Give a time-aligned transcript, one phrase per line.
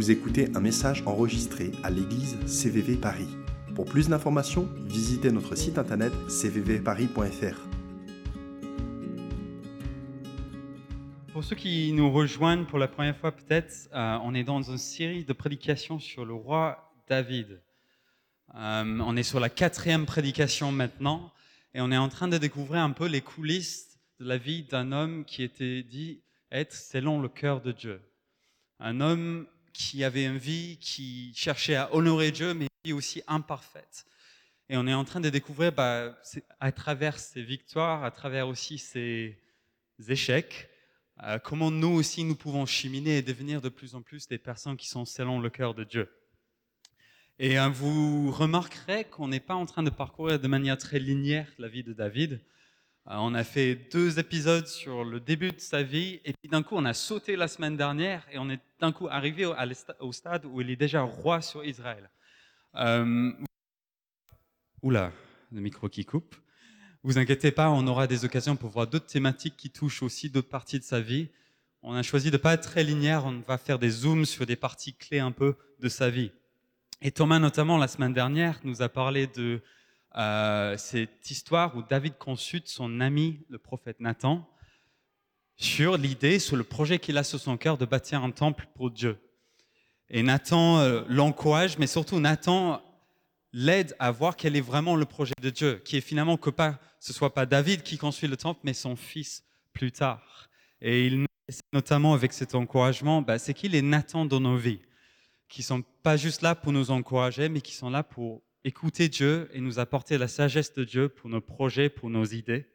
[0.00, 3.28] Vous écoutez un message enregistré à l'église CVV Paris.
[3.74, 7.68] Pour plus d'informations, visitez notre site internet cvvparis.fr.
[11.34, 14.78] Pour ceux qui nous rejoignent pour la première fois peut-être, euh, on est dans une
[14.78, 17.60] série de prédications sur le roi David.
[18.54, 21.30] Euh, on est sur la quatrième prédication maintenant
[21.74, 24.92] et on est en train de découvrir un peu les coulisses de la vie d'un
[24.92, 28.00] homme qui était dit être selon le cœur de Dieu.
[28.78, 34.04] Un homme qui avait une vie qui cherchait à honorer Dieu, mais une aussi imparfaite.
[34.68, 36.16] Et on est en train de découvrir bah,
[36.60, 39.36] à travers ses victoires, à travers aussi ses
[40.08, 40.70] échecs,
[41.22, 44.76] euh, comment nous aussi nous pouvons cheminer et devenir de plus en plus des personnes
[44.76, 46.08] qui sont selon le cœur de Dieu.
[47.38, 51.48] Et euh, vous remarquerez qu'on n'est pas en train de parcourir de manière très linéaire
[51.58, 52.40] la vie de David.
[53.08, 56.62] Euh, on a fait deux épisodes sur le début de sa vie, et puis d'un
[56.62, 59.46] coup, on a sauté la semaine dernière, et on est d'un coup arrivé
[60.00, 62.10] au stade où il est déjà roi sur Israël.
[62.76, 63.32] Euh...
[64.82, 65.12] Oula,
[65.52, 66.36] le micro qui coupe.
[67.02, 70.48] Vous inquiétez pas, on aura des occasions pour voir d'autres thématiques qui touchent aussi d'autres
[70.48, 71.30] parties de sa vie.
[71.82, 74.56] On a choisi de pas être très linéaire, on va faire des zooms sur des
[74.56, 76.30] parties clés un peu de sa vie.
[77.00, 79.62] Et Thomas, notamment la semaine dernière, nous a parlé de
[80.16, 84.48] euh, cette histoire où David consulte son ami, le prophète Nathan,
[85.56, 88.90] sur l'idée, sur le projet qu'il a sur son cœur de bâtir un temple pour
[88.90, 89.18] Dieu.
[90.08, 92.82] Et Nathan euh, l'encourage, mais surtout Nathan
[93.52, 96.78] l'aide à voir quel est vraiment le projet de Dieu, qui est finalement que pas,
[96.98, 100.48] ce soit pas David qui construit le temple, mais son fils plus tard.
[100.80, 101.26] Et il
[101.72, 104.80] notamment avec cet encouragement, bah, c'est qu'il est Nathan dans nos vies,
[105.48, 109.48] qui sont pas juste là pour nous encourager, mais qui sont là pour écouter Dieu
[109.52, 112.66] et nous apporter la sagesse de Dieu pour nos projets, pour nos idées.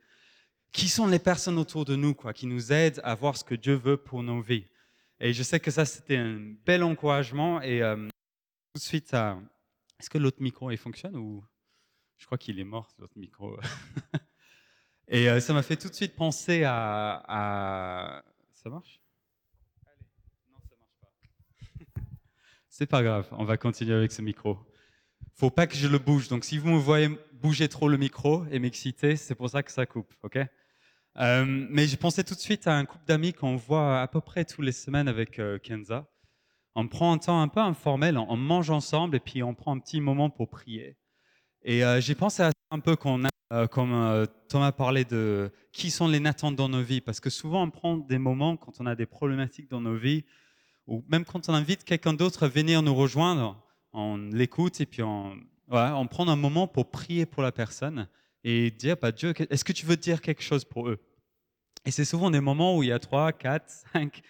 [0.72, 3.56] Qui sont les personnes autour de nous, quoi, qui nous aident à voir ce que
[3.56, 4.66] Dieu veut pour nos vies?
[5.20, 7.62] Et je sais que ça, c'était un bel encouragement.
[7.62, 11.44] Et euh, tout de suite, est-ce que l'autre micro il fonctionne ou?
[12.18, 13.58] Je crois qu'il est mort, l'autre micro.
[15.08, 19.02] et euh, ça m'a fait tout de suite penser à, ça marche?
[20.50, 20.98] Non, ça marche
[21.94, 22.02] pas.
[22.70, 24.58] C'est pas grave, on va continuer avec ce micro
[25.36, 26.28] faut pas que je le bouge.
[26.30, 29.72] Donc si vous me voyez bouger trop le micro et m'exciter, c'est pour ça que
[29.72, 30.40] ça coupe, ok?
[31.18, 34.22] Euh, Mais je pensais tout de suite à un couple d'amis qu'on voit à peu
[34.22, 36.08] près tous les semaines avec euh, Kenza.
[36.76, 39.80] On prend un temps un peu informel, on mange ensemble et puis on prend un
[39.80, 40.98] petit moment pour prier.
[41.64, 43.24] Et euh, j'ai pensé à ça un peu qu'on
[43.72, 47.70] comme Thomas parlait de qui sont les Nathan dans nos vies, parce que souvent on
[47.70, 50.26] prend des moments quand on a des problématiques dans nos vies,
[50.88, 53.65] ou même quand on invite quelqu'un d'autre à venir nous rejoindre,
[53.96, 58.08] on l'écoute et puis on, prend un moment pour prier pour la personne
[58.44, 61.00] et dire, bah, Dieu, est-ce que tu veux dire quelque chose pour eux?
[61.86, 64.22] Et c'est souvent des moments où il y a trois, quatre, cinq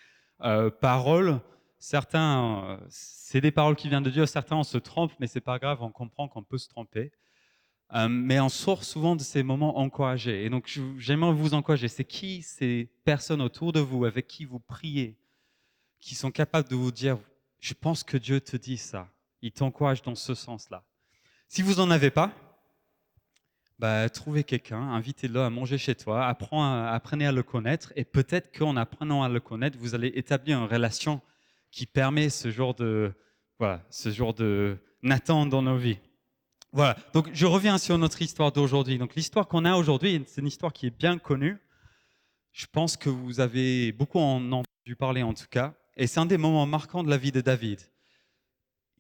[0.42, 1.42] euh, paroles.
[1.80, 5.42] Certains, euh, c'est des paroles qui viennent de Dieu, certains on se trompe, mais c'est
[5.42, 7.12] pas grave, on comprend qu'on peut se tromper.
[7.94, 10.44] Euh, mais on sort souvent de ces moments encouragés.
[10.46, 11.88] Et donc, j'aimerais vous encourager.
[11.88, 15.18] C'est qui ces personnes autour de vous avec qui vous priez,
[16.00, 17.18] qui sont capables de vous dire,
[17.60, 19.10] je pense que Dieu te dit ça?
[19.46, 20.84] Il t'encourage dans ce sens-là.
[21.48, 22.34] Si vous n'en avez pas,
[23.78, 28.76] bah, trouvez quelqu'un, invitez-le à manger chez toi, apprenez à le connaître, et peut-être qu'en
[28.76, 31.22] apprenant à le connaître, vous allez établir une relation
[31.70, 33.14] qui permet ce genre de,
[33.60, 36.00] voilà, ce genre de Nathan dans nos vies.
[36.72, 36.98] Voilà.
[37.14, 38.98] Donc, je reviens sur notre histoire d'aujourd'hui.
[38.98, 41.60] Donc, l'histoire qu'on a aujourd'hui, c'est une histoire qui est bien connue.
[42.52, 45.76] Je pense que vous avez beaucoup en entendu parler en tout cas.
[45.98, 47.80] Et c'est un des moments marquants de la vie de David.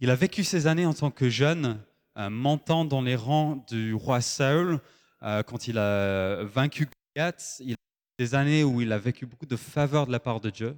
[0.02, 1.80] Il a vécu ces années en tant que jeune,
[2.18, 4.80] euh, montant dans les rangs du roi Saül,
[5.24, 7.62] euh, quand il a vaincu Goliath.
[7.62, 7.76] Il a
[8.20, 10.76] des années où il a vécu beaucoup de faveur de la part de Dieu.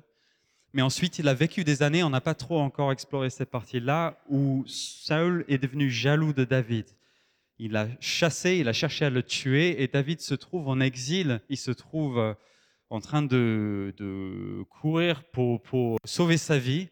[0.73, 4.19] Mais ensuite, il a vécu des années, on n'a pas trop encore exploré cette partie-là,
[4.29, 6.85] où Saül est devenu jaloux de David.
[7.57, 11.41] Il a chassé, il a cherché à le tuer, et David se trouve en exil,
[11.49, 12.33] il se trouve euh,
[12.91, 13.95] en train de,
[14.69, 16.89] courir pour, pour sauver sa vie.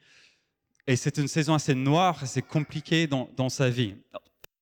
[0.87, 3.95] Et c'est une saison assez noire, assez compliquée dans, dans sa vie.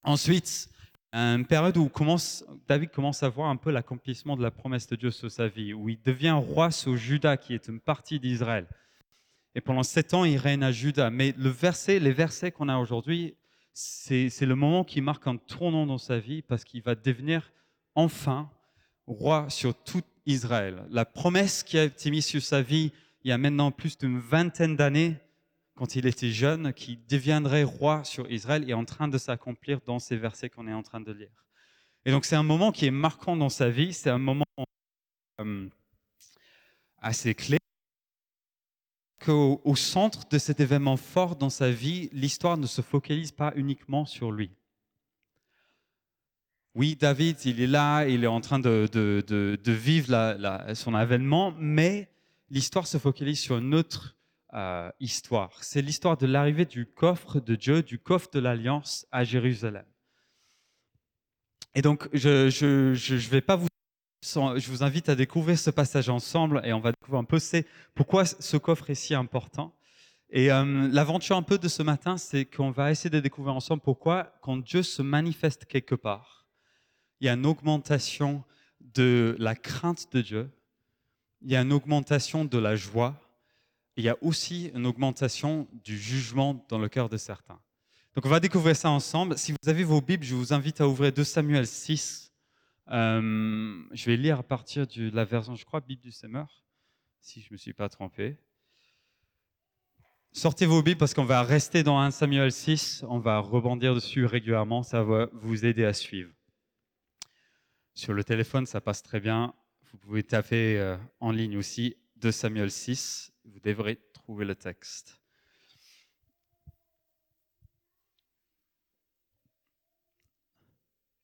[0.03, 0.69] Ensuite,
[1.11, 4.95] une période où commence, David commence à voir un peu l'accomplissement de la promesse de
[4.95, 8.67] Dieu sur sa vie, où il devient roi sur Juda, qui est une partie d'Israël.
[9.53, 11.09] Et pendant sept ans, il règne à Juda.
[11.09, 13.35] Mais le verset, les versets qu'on a aujourd'hui,
[13.73, 17.51] c'est le moment qui marque un tournant dans sa vie parce qu'il va devenir
[17.95, 18.49] enfin
[19.07, 20.85] roi sur tout Israël.
[20.89, 22.91] La promesse qui a été mise sur sa vie
[23.23, 25.15] il y a maintenant plus d'une vingtaine d'années
[25.75, 29.99] quand il était jeune, qui deviendrait roi sur Israël, est en train de s'accomplir dans
[29.99, 31.45] ces versets qu'on est en train de lire.
[32.05, 34.45] Et donc c'est un moment qui est marquant dans sa vie, c'est un moment
[35.41, 35.67] euh,
[36.99, 37.57] assez clé
[39.23, 43.53] qu'au au centre de cet événement fort dans sa vie, l'histoire ne se focalise pas
[43.55, 44.51] uniquement sur lui.
[46.75, 48.89] Oui, David, il est là, il est en train de,
[49.67, 52.09] vivre son avènement, mais
[52.49, 54.15] l'histoire se focalise sur une autre
[54.53, 55.63] euh, histoire.
[55.63, 59.85] C'est l'histoire de l'arrivée du coffre de Dieu, du coffre de l'Alliance à Jérusalem.
[61.75, 63.67] Et donc, je je, je, je vais pas vous
[64.23, 67.65] je vous invite à découvrir ce passage ensemble et on va découvrir un peu c'est
[67.93, 69.75] pourquoi ce coffre est si important.
[70.29, 73.81] Et euh, l'aventure un peu de ce matin, c'est qu'on va essayer de découvrir ensemble
[73.81, 76.47] pourquoi quand Dieu se manifeste quelque part,
[77.19, 78.43] il y a une augmentation
[78.79, 80.49] de la crainte de Dieu,
[81.41, 83.15] il y a une augmentation de la joie,
[83.95, 87.59] il y a aussi une augmentation du jugement dans le cœur de certains.
[88.15, 89.37] Donc on va découvrir ça ensemble.
[89.37, 92.31] Si vous avez vos Bibles, je vous invite à ouvrir 2 Samuel 6.
[92.89, 96.63] Euh, je vais lire à partir de la version, je crois, Bible du Semeur,
[97.21, 98.37] si je ne me suis pas trompé.
[100.31, 104.25] Sortez vos Bibles parce qu'on va rester dans 1 Samuel 6, on va rebondir dessus
[104.25, 106.31] régulièrement, ça va vous aider à suivre.
[107.93, 109.53] Sur le téléphone, ça passe très bien.
[109.91, 115.19] Vous pouvez taper euh, en ligne aussi 2 Samuel 6, vous devrez trouver le texte.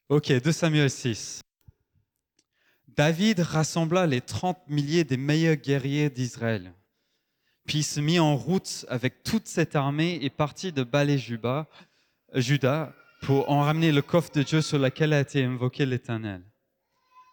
[0.10, 1.40] Ok, 2 Samuel 6.
[2.90, 6.74] David rassembla les 30 milliers des meilleurs guerriers d'Israël,
[7.66, 11.70] puis se mit en route avec toute cette armée et partit de Balé-Juda
[13.22, 16.44] pour en ramener le coffre de Dieu sur lequel a été invoqué l'Éternel.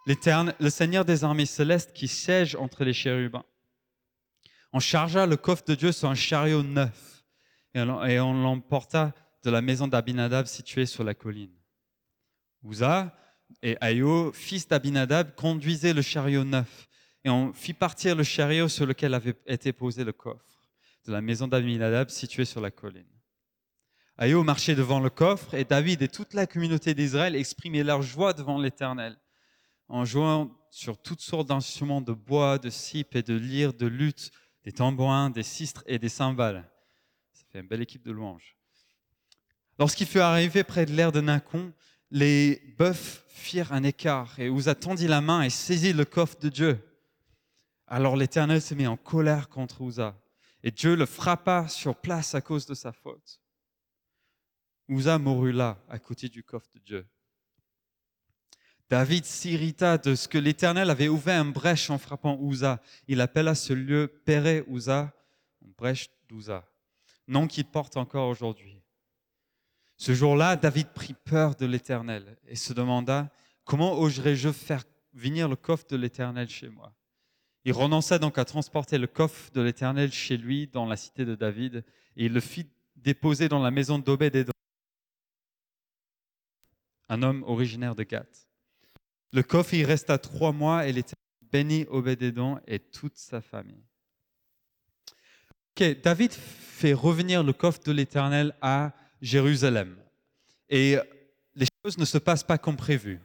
[0.06, 3.44] Le Seigneur des armées célestes qui siège entre les chérubins.
[4.76, 7.24] On chargea le coffre de Dieu sur un chariot neuf
[7.74, 11.56] et on l'emporta de la maison d'Abinadab située sur la colline.
[12.62, 13.16] Uza
[13.62, 16.88] et Ayo, fils d'Abinadab, conduisaient le chariot neuf
[17.24, 20.44] et on fit partir le chariot sur lequel avait été posé le coffre
[21.06, 23.08] de la maison d'Abinadab située sur la colline.
[24.18, 28.34] Ayo marchait devant le coffre et David et toute la communauté d'Israël exprimaient leur joie
[28.34, 29.16] devant l'Éternel
[29.88, 34.32] en jouant sur toutes sortes d'instruments de bois, de cypre et de lyre, de lutte,
[34.66, 36.68] des tambourins, des sistres et des cymbales.
[37.32, 38.56] Ça fait une belle équipe de louanges.
[39.78, 41.72] Lorsqu'il fut arrivé près de l'air de Nacon,
[42.10, 46.48] les bœufs firent un écart et Uza tendit la main et saisit le coffre de
[46.48, 46.80] Dieu.
[47.86, 50.20] Alors l'Éternel se mit en colère contre Uza
[50.64, 53.40] et Dieu le frappa sur place à cause de sa faute.
[54.88, 57.06] Uza mourut là, à côté du coffre de Dieu.
[58.88, 62.80] David s'irrita de ce que l'Éternel avait ouvert une brèche en frappant Uza.
[63.08, 65.12] Il appela ce lieu Péré Uza,
[65.76, 66.64] brèche d'Uza,
[67.26, 68.80] nom qu'il porte encore aujourd'hui.
[69.96, 73.30] Ce jour-là, David prit peur de l'Éternel et se demanda
[73.64, 74.84] comment oserais-je faire
[75.14, 76.94] venir le coffre de l'Éternel chez moi?
[77.64, 81.34] Il renonça donc à transporter le coffre de l'Éternel chez lui dans la cité de
[81.34, 81.84] David
[82.16, 84.52] et il le fit déposer dans la maison d'Obed-Edom,
[87.08, 88.45] un homme originaire de Gath.
[89.32, 91.16] Le coffre y resta trois mois et l'Éternel
[91.52, 93.84] bénit Obédédon et toute sa famille.
[95.78, 99.96] Ok, David fait revenir le coffre de l'Éternel à Jérusalem.
[100.68, 100.96] Et
[101.54, 103.20] les choses ne se passent pas comme prévu.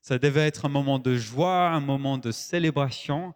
[0.00, 3.34] Ça devait être un moment de joie, un moment de célébration,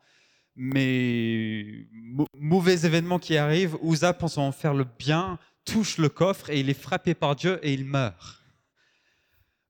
[0.55, 1.87] mais
[2.35, 6.75] mauvais événement qui arrive, Uza pensant faire le bien, touche le coffre et il est
[6.75, 8.43] frappé par Dieu et il meurt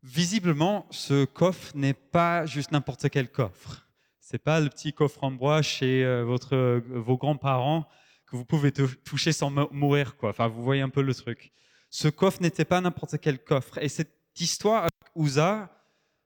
[0.06, 3.86] visiblement, ce coffre n'est pas juste n'importe quel coffre.
[4.20, 7.88] C'est pas le petit coffre en bois chez euh, votre, vos grands-parents
[8.26, 10.30] que vous pouvez toucher sans mourir, quoi.
[10.30, 11.52] Enfin, vous voyez un peu le truc.
[11.90, 13.78] Ce coffre n'était pas n'importe quel coffre.
[13.78, 15.70] Et cette histoire avec Ouza,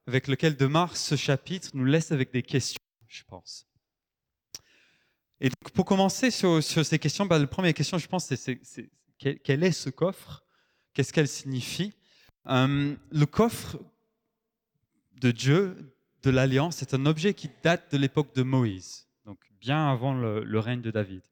[0.06, 3.66] avec lequel démarre ce chapitre, nous laisse avec des questions, je pense.
[5.40, 8.60] Et donc, pour commencer sur, ces questions, bah, la première question, je pense, c'est
[9.18, 10.44] quel est ce coffre?
[10.94, 11.92] Qu'est-ce qu'elle signifie?
[12.48, 13.78] Euh, le coffre
[15.20, 15.76] de Dieu,
[16.22, 20.58] de l'Alliance, est un objet qui date de l'époque de Moïse, donc bien avant le,
[20.58, 21.22] règne de David.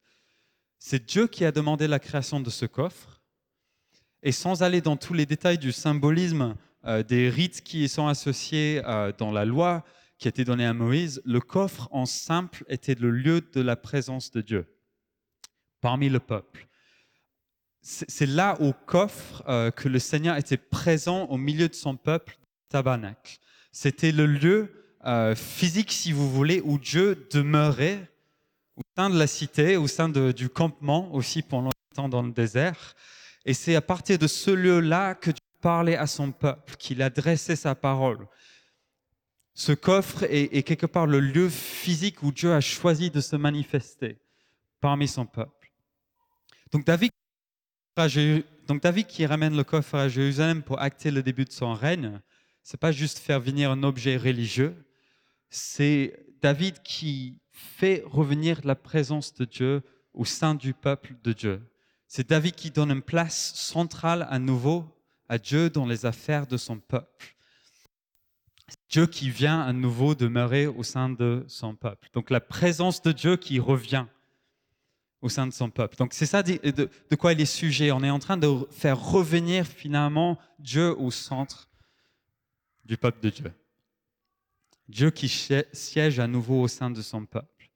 [0.79, 3.23] C'est Dieu qui a demandé la création de ce coffre.
[4.23, 8.09] Et sans aller dans tous les détails du symbolisme euh, des rites qui y sont
[8.09, 9.85] associés euh, dans la loi
[10.19, 13.77] qui a été donnée à Moïse, le coffre en simple était le lieu de la
[13.77, 14.67] présence de Dieu
[15.81, 16.68] parmi le peuple
[17.89, 22.39] c'est là au coffre euh, que le Seigneur était présent au milieu de son peuple,
[22.69, 23.39] tabernacle.
[23.73, 28.11] C'était le lieu euh, physique, si vous voulez, où Dieu demeurait
[28.77, 32.31] au sein de la cité, au sein du campement aussi pendant le temps dans le
[32.31, 32.95] désert.
[33.47, 37.57] Et c'est à partir de ce lieu-là que Dieu parlait à son peuple, qu'il adressait
[37.57, 38.27] sa parole.
[39.55, 44.19] Ce coffre est quelque part le lieu physique où Dieu a choisi de se manifester
[44.81, 45.73] parmi son peuple.
[46.71, 47.11] Donc David,
[48.67, 52.21] donc David qui ramène le coffre à Jérusalem pour acter le début de son règne,
[52.63, 54.77] c'est pas juste faire venir un objet religieux,
[55.51, 59.83] c'est David qui fait revenir la présence de Dieu
[60.15, 61.63] au sein du peuple de Dieu.
[62.07, 64.85] C'est David qui donne une place centrale à nouveau
[65.29, 67.37] à Dieu dans les affaires de son peuple.
[68.89, 72.09] Dieu qui vient à nouveau demeurer au sein de son peuple.
[72.13, 74.07] Donc la présence de Dieu qui revient
[75.21, 75.97] au sein de son peuple.
[75.97, 77.91] Donc c'est ça de, quoi il est sujet.
[77.91, 81.69] On est en train de faire revenir finalement Dieu au centre
[82.85, 83.53] du peuple de Dieu.
[84.89, 87.71] Dieu qui siège à nouveau au sein de son peuple.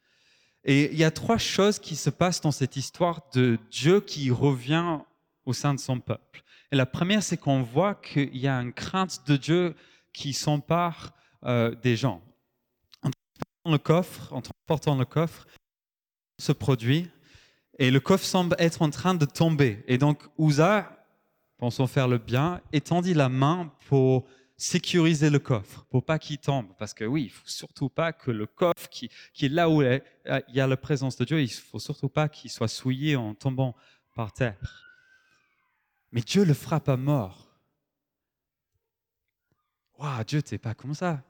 [0.65, 4.31] Et il y a trois choses qui se passent dans cette histoire de Dieu qui
[4.31, 5.01] revient
[5.45, 6.45] au sein de son peuple.
[6.71, 9.75] Et la première, c'est qu'on voit qu'il y a une crainte de Dieu
[10.13, 11.13] qui s'empare
[11.45, 12.23] euh, des gens.
[13.03, 15.47] En transportant le coffre, en transportant le coffre,
[16.39, 17.11] se produit
[17.79, 19.83] et le coffre semble être en train de tomber.
[19.87, 21.07] Et donc Uza,
[21.59, 24.27] pensons faire le bien, étendit la main pour
[24.57, 26.69] sécuriser le coffre, pour pas qu'il tombe.
[26.79, 29.83] Parce que oui, il faut surtout pas que le coffre qui, qui est là où
[29.83, 30.03] il
[30.49, 33.75] y a la présence de Dieu, il faut surtout pas qu'il soit souillé en tombant
[34.15, 34.89] par terre.
[36.13, 37.49] Mais Dieu le frappe à mort.
[39.99, 41.23] Waouh, Dieu, t'es pas comme ça.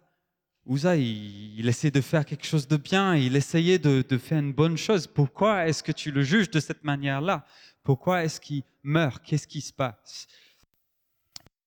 [0.64, 4.52] Ouza, il, essayait de faire quelque chose de bien, il essayait de, de faire une
[4.52, 5.06] bonne chose.
[5.06, 7.44] Pourquoi est-ce que tu le juges de cette manière-là?
[7.82, 9.22] Pourquoi est-ce qu'il meurt?
[9.24, 10.28] Qu'est-ce qui se passe?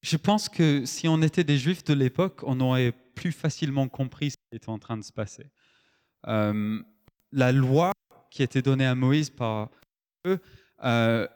[0.02, 4.32] Je pense que si on était des juifs de l'époque, on aurait plus facilement compris
[4.32, 5.48] ce qui était en train de se passer.
[6.28, 6.80] Euh,
[7.32, 7.92] la loi
[8.30, 9.70] qui était donnée à Moïse par
[10.26, 10.40] eux
[10.84, 11.28] euh,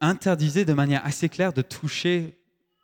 [0.00, 2.38] interdisait de manière assez claire de toucher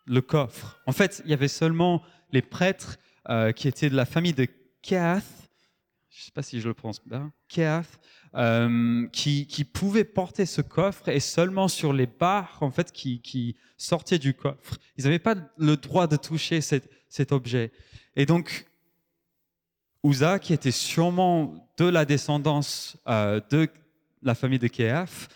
[0.04, 0.80] le coffre.
[0.86, 2.98] En fait, il y avait seulement les prêtres
[3.28, 4.48] euh, qui étaient de la famille de
[4.82, 5.22] Keath,
[6.10, 8.00] je ne sais pas si je le prononce bien, Keath,
[8.34, 14.18] euh, qui, pouvaient porter ce coffre et seulement sur les barres en fait qui, sortaient
[14.18, 14.76] du coffre.
[14.96, 17.72] Ils n'avaient pas le droit de toucher cet, objet.
[18.16, 18.66] Et donc,
[20.04, 23.68] Uza, qui était sûrement de la descendance euh, de
[24.22, 25.28] la famille de Keath,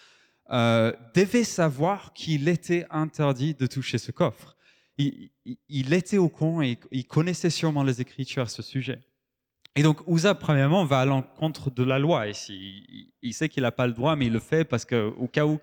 [0.48, 4.55] devait savoir qu'il était interdit de toucher ce coffre
[4.98, 9.00] il, était au courant et il connaissait sûrement les Écritures à ce sujet.
[9.74, 12.26] Et donc, Uza, premièrement, va à l'encontre de la loi.
[12.28, 15.28] Il, il sait qu'il n'a pas le droit, mais il le fait parce que, au
[15.28, 15.58] cas où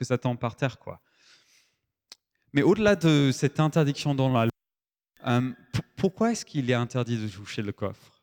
[0.00, 0.78] que ça tombe par terre.
[0.78, 1.00] Quoi.
[2.54, 4.50] Mais au-delà de cette interdiction dans la loi,
[5.26, 5.52] euh,
[5.96, 8.22] pourquoi est-ce qu'il est interdit de toucher le coffre?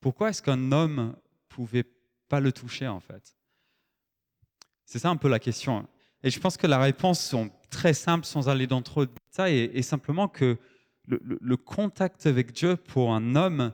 [0.00, 1.14] Pourquoi est-ce qu'un homme
[1.48, 1.84] pouvait
[2.28, 3.36] pas le toucher, en fait?
[4.84, 5.86] C'est ça un peu la question.
[6.22, 9.06] Et je pense que la réponse sont très simples sans aller dans trop
[9.38, 10.58] détails est, simplement que
[11.06, 13.72] le, contact avec Dieu pour un homme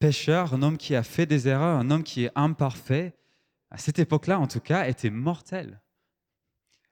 [0.00, 3.16] pécheur, un homme qui a fait des erreurs, un homme qui est imparfait,
[3.70, 5.80] à cette époque-là en tout cas, était mortel.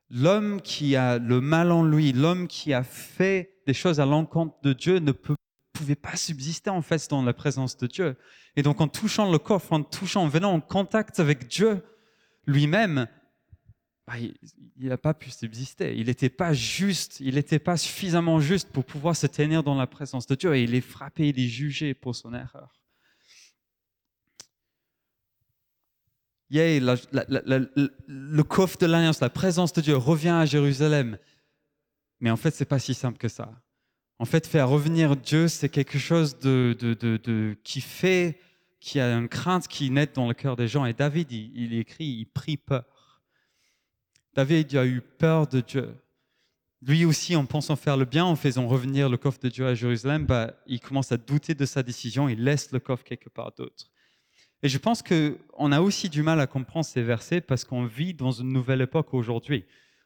[0.08, 4.54] L'homme qui a le mal en lui, l'homme qui a fait des choses à l'encontre
[4.62, 8.16] de Dieu ne pouvait pas subsister en fait dans la présence de Dieu.
[8.56, 11.82] Et donc en touchant le coffre, en touchant, en venant en contact avec Dieu
[12.46, 13.08] lui-même,
[14.12, 15.94] bah, il n'a pas pu subsister.
[15.96, 19.86] Il n'était pas juste, il n'était pas suffisamment juste pour pouvoir se tenir dans la
[19.86, 22.80] présence de Dieu et il est frappé, il est jugé pour son erreur.
[26.50, 31.16] Yeah, le coffre de l'alliance, la présence de Dieu revient à Jérusalem.
[32.20, 33.50] Mais en fait, c'est pas si simple que ça.
[34.18, 38.38] En fait, faire revenir Dieu, c'est quelque chose de, qui fait,
[38.78, 40.84] qui a une crainte qui naît dans le cœur des gens.
[40.84, 42.84] Et David, il, il écrit, il prie peur.
[44.34, 45.94] David a eu peur de Dieu.
[46.80, 49.74] Lui aussi, en pensant faire le bien, en faisant revenir le coffre de Dieu à
[49.74, 53.52] Jérusalem, bah, il commence à douter de sa décision, il laisse le coffre quelque part
[53.52, 53.92] d'autre.
[54.62, 58.14] Et je pense qu'on a aussi du mal à comprendre ces versets parce qu'on vit
[58.14, 59.64] dans une nouvelle époque aujourd'hui.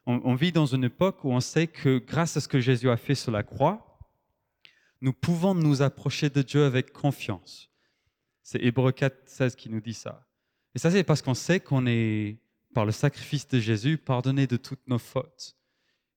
[0.09, 2.95] On, vit dans une époque où on sait que grâce à ce que Jésus a
[2.95, 3.99] fait sur la croix,
[5.01, 7.69] nous pouvons nous approcher de Dieu avec confiance.
[8.41, 10.25] C'est Hébreu 4, 16 qui nous dit ça.
[10.73, 12.39] Et ça, c'est parce qu'on sait qu'on est
[12.73, 15.55] par le sacrifice de Jésus, pardonné de toutes nos fautes.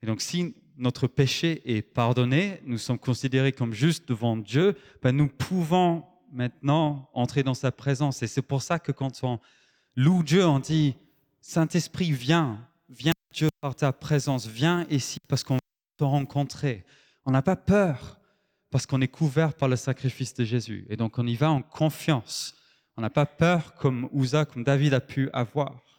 [0.02, 5.12] Et donc, si notre péché est pardonné, nous sommes considérés comme justes devant Dieu, ben
[5.12, 8.22] nous pouvons maintenant entrer dans sa présence.
[8.22, 9.40] Et c'est pour ça que quand on
[9.96, 10.94] loue Dieu, on dit,
[11.40, 15.58] Saint-Esprit, viens, viens Dieu par ta présence, viens ici parce qu'on
[15.96, 16.84] te rencontrer.
[17.26, 18.18] On n'a pas peur
[18.70, 20.86] parce qu'on est couvert par le sacrifice de Jésus.
[20.88, 22.54] Et donc on y va en confiance.
[22.96, 25.89] On n'a pas peur comme Uza, comme David a pu avoir.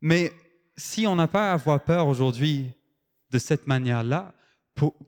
[0.00, 0.32] Mais
[0.76, 2.70] si on n'a pas à avoir peur aujourd'hui
[3.30, 4.34] de cette manière-là,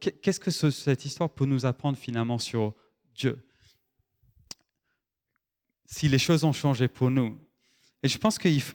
[0.01, 2.75] qu'est-ce que cette histoire peut nous apprendre finalement sur
[3.15, 3.39] Dieu?
[5.87, 7.39] Si les choses ont changé pour nous.
[8.03, 8.75] Et je pense qu'il faut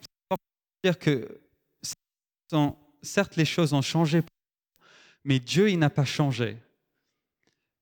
[0.84, 1.42] dire que
[3.02, 4.22] certes, les choses ont changé,
[5.24, 6.58] mais Dieu, il n'a pas changé.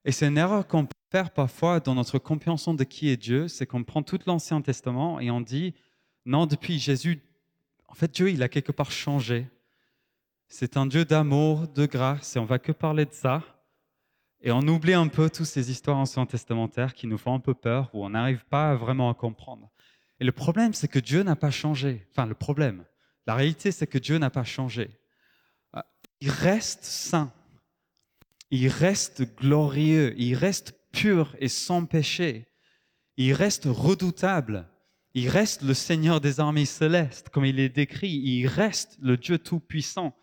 [0.06, 3.48] Et c'est une erreur qu'on peut faire parfois dans notre compréhension de qui est Dieu,
[3.48, 5.74] c'est qu'on prend tout l'Ancien Testament et on dit,
[6.26, 7.22] non, depuis Jésus,
[7.94, 9.48] en fait, Dieu, il a quelque part changé.
[10.48, 13.44] C'est un Dieu d'amour, de grâce, et on va que parler de ça.
[14.42, 17.54] Et on oublie un peu toutes ces histoires anciennes testamentaires qui nous font un peu
[17.54, 19.70] peur, où on n'arrive pas vraiment à comprendre.
[20.20, 22.08] Et le problème, c'est que Dieu n'a pas changé.
[22.10, 22.84] Enfin, le problème,
[23.28, 24.90] la réalité, c'est que Dieu n'a pas changé.
[26.20, 27.32] Il reste saint.
[28.50, 30.16] Il reste glorieux.
[30.18, 32.48] Il reste pur et sans péché.
[33.18, 34.68] Il reste redoutable.
[35.16, 38.10] Il reste le Seigneur des armées célestes, comme il est décrit.
[38.10, 40.16] Il reste le Dieu tout-puissant.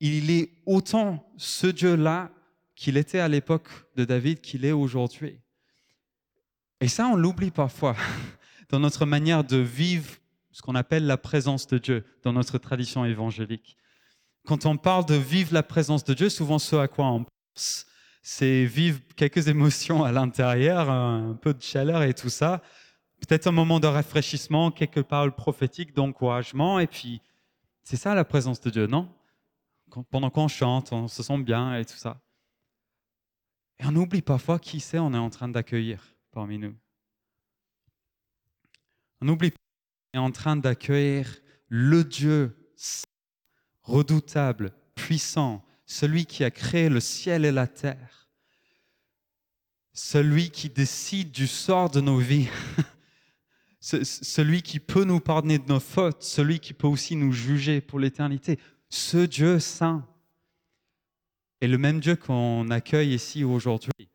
[0.00, 2.30] Il est autant ce Dieu-là
[2.74, 5.38] qu'il était à l'époque de David qu'il est aujourd'hui.
[6.80, 7.96] Et ça, on l'oublie parfois
[8.68, 10.10] dans notre manière de vivre
[10.52, 13.76] ce qu'on appelle la présence de Dieu dans notre tradition évangélique.
[14.44, 17.86] Quand on parle de vivre la présence de Dieu, souvent ce à quoi on pense,
[18.22, 22.62] c'est vivre quelques émotions à l'intérieur, un peu de chaleur et tout ça,
[23.26, 27.20] peut-être un moment de rafraîchissement, quelques paroles prophétiques, d'encouragement, et puis
[27.82, 29.08] c'est ça la présence de Dieu, non?
[30.10, 32.20] Pendant qu'on chante, on se sent bien et tout ça.
[33.78, 36.74] Et on oublie parfois qui c'est on est en train d'accueillir parmi nous.
[39.20, 42.56] On oublie qu'on est en train d'accueillir le Dieu
[43.82, 48.28] redoutable, puissant, celui qui a créé le ciel et la terre,
[49.92, 52.48] celui qui décide du sort de nos vies,
[53.84, 57.98] celui qui peut nous pardonner de nos fautes, celui qui peut aussi nous juger pour
[57.98, 60.06] l'éternité, ce Dieu saint
[61.60, 64.08] est le même Dieu qu'on accueille ici aujourd'hui.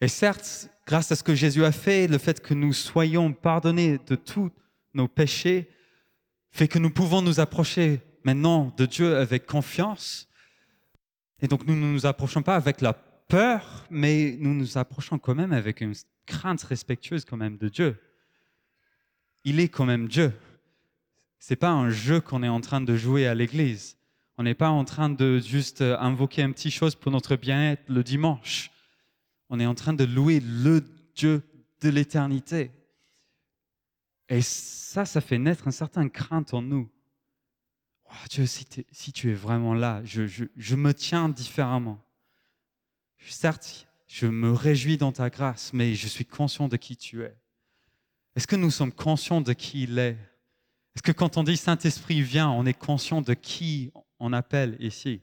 [0.00, 3.98] Et certes, grâce à ce que Jésus a fait, le fait que nous soyons pardonnés
[4.08, 4.50] de tous
[4.94, 5.70] nos péchés,
[6.50, 10.28] fait que nous pouvons nous approcher maintenant de Dieu avec confiance.
[11.40, 15.36] Et donc nous ne nous approchons pas avec la peur, mais nous nous approchons quand
[15.36, 15.94] même avec une
[16.26, 17.96] crainte respectueuse quand même de Dieu.
[19.44, 20.32] Il est quand même Dieu.
[21.38, 23.96] C'est pas un jeu qu'on est en train de jouer à l'église.
[24.38, 28.02] On n'est pas en train de juste invoquer un petit chose pour notre bien-être le
[28.02, 28.70] dimanche.
[29.48, 30.82] On est en train de louer le
[31.14, 31.42] Dieu
[31.80, 32.70] de l'éternité.
[34.28, 36.90] Et ça, ça fait naître une certaine crainte en nous.
[38.06, 42.02] Oh, Dieu, si, si, tu es vraiment là, je, je, me tiens différemment.
[43.18, 47.34] Certes, je me réjouis dans ta grâce, mais je suis conscient de qui tu es.
[48.36, 50.18] Est-ce que nous sommes conscients de qui il est?
[50.94, 55.22] Est-ce que quand on dit Saint-Esprit vient, on est conscient de qui on appelle ici?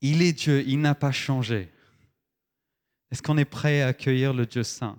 [0.00, 1.72] Il est Dieu, il n'a pas changé.
[3.10, 4.96] Est-ce qu'on est prêt à accueillir le Dieu saint?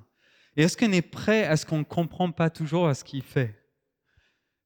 [0.57, 3.23] Et est-ce qu'on est prêt à ce qu'on ne comprend pas toujours à ce qu'il
[3.23, 3.57] fait?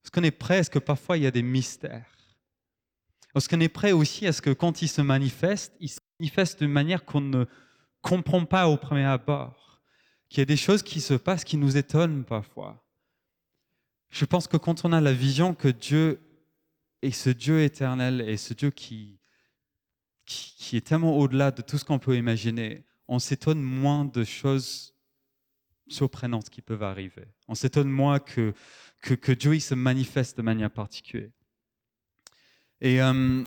[0.04, 2.17] Est-ce qu'on est prêt à ce que parfois il y a des mystères?
[3.38, 6.60] Est-ce qu'on est prêt aussi à ce que quand il se manifeste, il se manifeste
[6.60, 7.46] d'une manière qu'on ne
[8.02, 9.82] comprend pas au premier abord
[10.30, 12.84] Qu'il y a des choses qui se passent qui nous étonnent parfois.
[14.10, 16.22] Je pense que quand on a la vision que Dieu
[17.02, 19.20] est ce Dieu éternel et ce Dieu qui,
[20.26, 24.94] qui est tellement au-delà de tout ce qu'on peut imaginer, on s'étonne moins de choses
[25.88, 27.26] surprenantes qui peuvent arriver.
[27.48, 28.54] On s'étonne moins que,
[29.02, 31.32] que, que, Dieu se manifeste de manière particulière.
[32.82, 33.44] Et euh,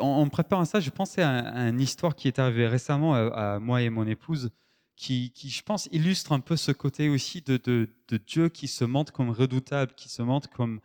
[0.00, 3.90] en, préparant ça, je pensais à, une histoire qui est arrivée récemment à, moi et
[3.90, 4.50] mon épouse,
[4.96, 7.88] qui, je pense, illustre un peu ce côté aussi de,
[8.26, 10.80] Dieu qui se montre comme redoutable, qui se montre comme,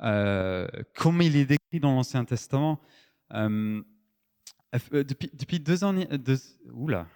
[0.00, 2.80] euh, comme il est décrit dans l'Ancien Testament.
[3.32, 3.82] Euh,
[4.92, 6.38] depuis, depuis deux ans, deux,
[6.72, 7.06] oula,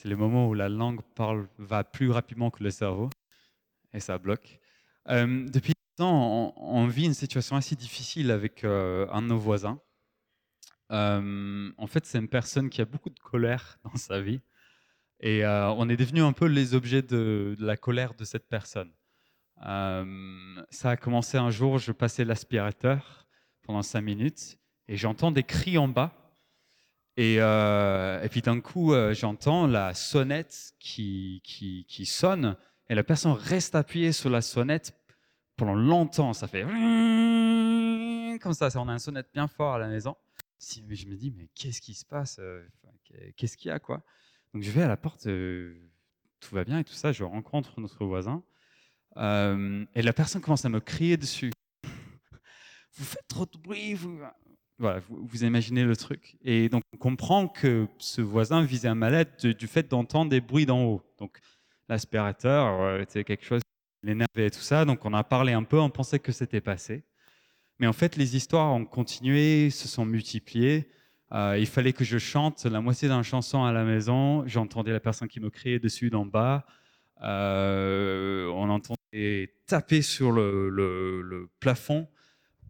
[0.00, 3.10] C'est le moment où la langue parle, va plus rapidement que le cerveau
[3.92, 4.58] et ça bloque.
[5.10, 5.74] Euh, depuis
[6.06, 9.80] on, vit une situation assez difficile avec euh, un de nos voisins.
[10.92, 14.40] Euh, en fait, c'est une personne qui a beaucoup de colère dans sa vie
[15.22, 18.90] et on est devenu un peu les objets de, la colère de cette personne.
[19.60, 23.26] ça a commencé un jour, je passais l'aspirateur
[23.62, 24.58] pendant cinq minutes
[24.88, 26.20] et j'entends des cris en bas
[27.18, 32.56] euh, et, puis d'un coup, euh, j'entends la sonnette qui, qui, sonne
[32.88, 34.94] et la personne reste appuyée sur la sonnette
[35.60, 36.32] pendant longtemps.
[36.32, 36.62] Ça fait
[38.40, 38.68] comme ça.
[38.76, 40.16] On a une sonnette bien fort à la maison.
[40.58, 42.66] Je me dis, mais qu'est-ce qui se passe euh,
[43.36, 44.02] Qu'est-ce qu'il y a quoi?
[44.52, 47.12] Donc je vais à la porte, tout va bien et tout ça.
[47.12, 48.42] Je rencontre notre voisin
[49.16, 51.52] et la personne commence à me crier dessus.
[52.94, 54.20] Vous faites trop de bruit, vous
[54.78, 56.38] voilà, vous, imaginez le truc.
[56.42, 60.64] Et donc, on comprend que ce voisin visait un mal-être du, fait d'entendre des bruits
[60.64, 61.02] d'en haut.
[61.18, 61.38] Donc,
[61.88, 63.60] l'aspirateur, c'était quelque chose
[64.02, 64.84] l'énervait et tout ça.
[64.84, 67.04] Donc on a parlé un peu, on pensait que c'était passé.
[67.78, 70.88] Mais en fait, les histoires ont continué, se sont multipliées.
[71.32, 74.46] Euh, il fallait que je chante la moitié d'une chanson à la maison.
[74.46, 76.66] J'entendais la personne qui me criait dessus d'en bas.
[77.22, 82.08] Euh, on entendait taper sur le, plafond.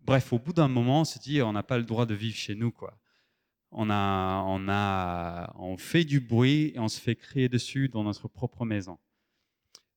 [0.05, 2.37] Bref, au bout d'un moment, on se dit, on n'a pas le droit de vivre
[2.37, 2.97] chez nous, quoi.
[3.73, 8.03] On a, on a, on fait du bruit et on se fait crier dessus dans
[8.03, 8.99] notre propre maison.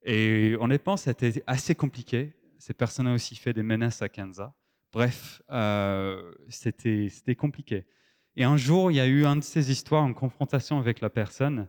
[0.04, 2.34] Et honnêtement, c'était assez compliqué.
[2.58, 4.54] Ces personnes ont aussi fait des menaces à Kanza.
[4.92, 7.86] Bref, euh, c'était compliqué.
[8.36, 11.10] Et un jour, il y a eu un de ces histoires en confrontation avec la
[11.10, 11.68] personne.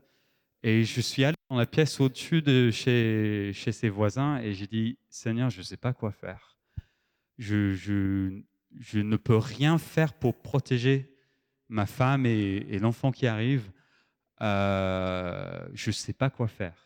[0.62, 4.99] Et je suis allé dans la pièce au-dessus de chez, ses voisins et j'ai dit,
[5.11, 6.57] Seigneur, je ne sais pas quoi faire.
[7.38, 8.42] Je,
[8.94, 11.14] ne peux rien faire pour protéger
[11.68, 13.70] ma femme et, et l'enfant qui arrive.
[14.40, 16.84] Euh, je ne sais pas quoi faire.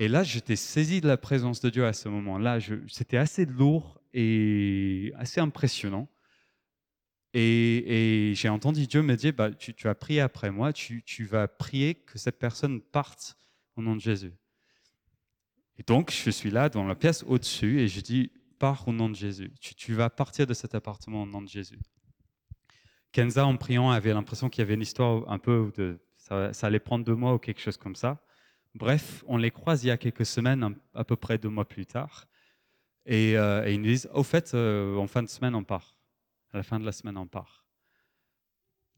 [0.00, 2.58] Et là, j'étais saisi de la présence de Dieu à ce moment-là.
[2.88, 6.08] C'était assez lourd et assez impressionnant.
[7.34, 11.96] Et, j'ai entendu Dieu me dire, bah, tu, as prié après moi, tu, vas prier
[11.96, 13.36] que cette personne parte
[13.76, 14.32] au nom de Jésus.
[15.76, 19.10] Et donc, je suis là dans la pièce au-dessus et je dis, pars au nom
[19.10, 19.52] de Jésus.
[19.60, 21.78] Tu, vas partir de cet appartement au nom de Jésus.
[23.12, 26.00] Kenza, en priant, avait l'impression qu'il y avait une histoire un peu de...
[26.16, 28.18] Ça, allait prendre deux mois ou quelque chose comme ça.
[28.74, 31.86] Bref, on les croise il y a quelques semaines, à peu près deux mois plus
[31.86, 32.28] tard.
[33.06, 35.96] Et, euh, ils nous disent, au fait, euh, en fin de semaine, on part
[36.52, 37.64] à la fin de la semaine, on part.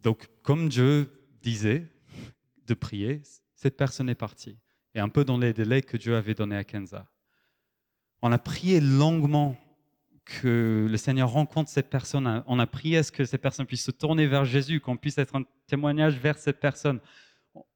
[0.00, 1.10] Donc, comme Dieu
[1.42, 1.86] disait
[2.66, 3.22] de prier,
[3.54, 4.58] cette personne est partie.
[4.94, 7.06] Et un peu dans les délais que Dieu avait donnés à Kenza.
[8.20, 9.56] On a prié longuement
[10.24, 12.42] que le Seigneur rencontre cette personne.
[12.46, 15.18] On a prié à ce que cette personne puisse se tourner vers Jésus, qu'on puisse
[15.18, 17.00] être un témoignage vers cette personne.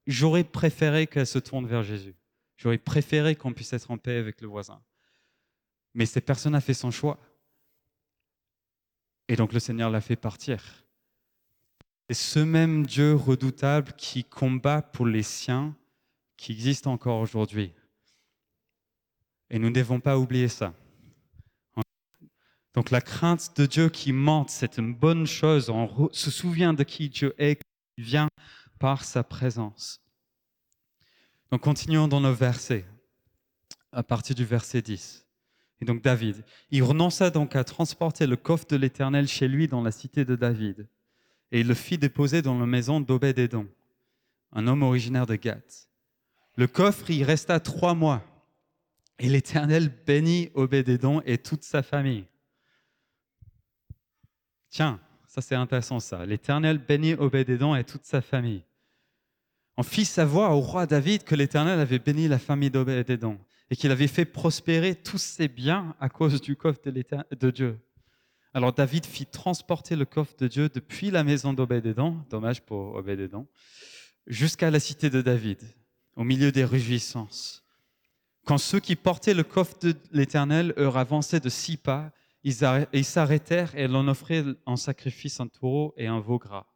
[0.07, 2.14] J'aurais préféré qu'elle se tourne vers Jésus.
[2.57, 4.81] J'aurais préféré qu'on puisse être en paix avec le voisin.
[5.95, 7.19] Mais cette personne a fait son choix.
[9.29, 10.62] Et donc le Seigneur l'a fait partir.
[12.09, 15.75] Et ce même Dieu redoutable qui combat pour les siens,
[16.37, 17.73] qui existe encore aujourd'hui.
[19.51, 20.75] Et nous ne devons pas oublier ça.
[22.75, 25.71] Donc la crainte de Dieu qui mente, c'est une bonne chose.
[25.71, 28.29] On se souvient de qui Dieu est, qui vient
[28.79, 30.03] par sa présence.
[31.51, 32.87] Donc continuons dans nos versets,
[33.93, 35.27] à partir du verset 10.
[35.81, 39.83] Et donc David, il renonça donc à transporter le coffre de l'Éternel chez lui dans
[39.83, 40.89] la cité de David,
[41.53, 43.69] et il le fit déposer dans la maison d'Obed-Édom,
[44.53, 45.89] un homme originaire de Gath.
[46.57, 48.25] Le coffre y resta trois mois,
[49.19, 52.27] et l'Éternel bénit Obed-Édom et toute sa famille.
[54.71, 55.01] Tiens,
[55.37, 56.25] ça c'est intéressant ça.
[56.25, 58.62] L'Éternel bénit Obed-Édom et toute sa famille.
[59.77, 63.38] On fit savoir au roi David que l'Éternel avait béni la famille d'Obed-Édom
[63.70, 67.79] et qu'il avait fait prospérer tous ses biens à cause du coffre de, Dieu.
[68.55, 73.46] Alors David fit transporter le coffre de Dieu depuis la maison d'Obed-Édom, dommage pour Obed-Édom,
[74.27, 75.59] jusqu'à la cité de David,
[76.14, 77.62] au milieu des réjouissances.
[78.46, 82.11] Quand ceux qui portaient le coffre de l'Éternel eurent avancé de six pas,
[82.47, 86.67] ils s'arrêtèrent et l'on offrait en sacrifice un taureau et un veau gras.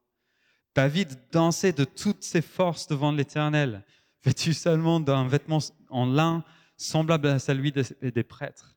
[0.75, 3.85] David dansait de toutes ses forces devant l'Éternel,
[4.25, 6.45] vêtu seulement d'un vêtement en lin
[6.77, 8.77] semblable à celui des prêtres.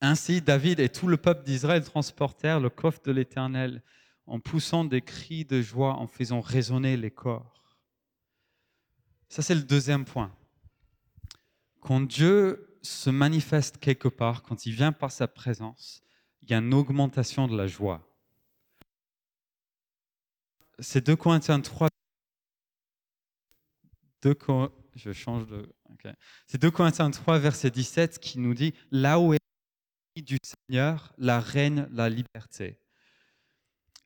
[0.00, 3.82] Ainsi, David et tout le peuple d'Israël transportèrent le coffre de l'Éternel
[4.26, 7.76] en poussant des cris de joie, en faisant résonner les corps.
[9.28, 10.32] Ça, c'est le deuxième point.
[11.80, 16.02] Quand Dieu se manifeste quelque part, quand il vient par sa présence,
[16.42, 18.06] il y a une augmentation de la joie.
[20.78, 21.88] C'est 2 Corinthiens 3.
[24.22, 24.36] 2,
[24.96, 25.72] je change de.
[26.46, 29.38] C'est 2 Corinthiens 3, verset 17 qui nous dit Là où est
[30.16, 32.78] du Seigneur, la règne la liberté.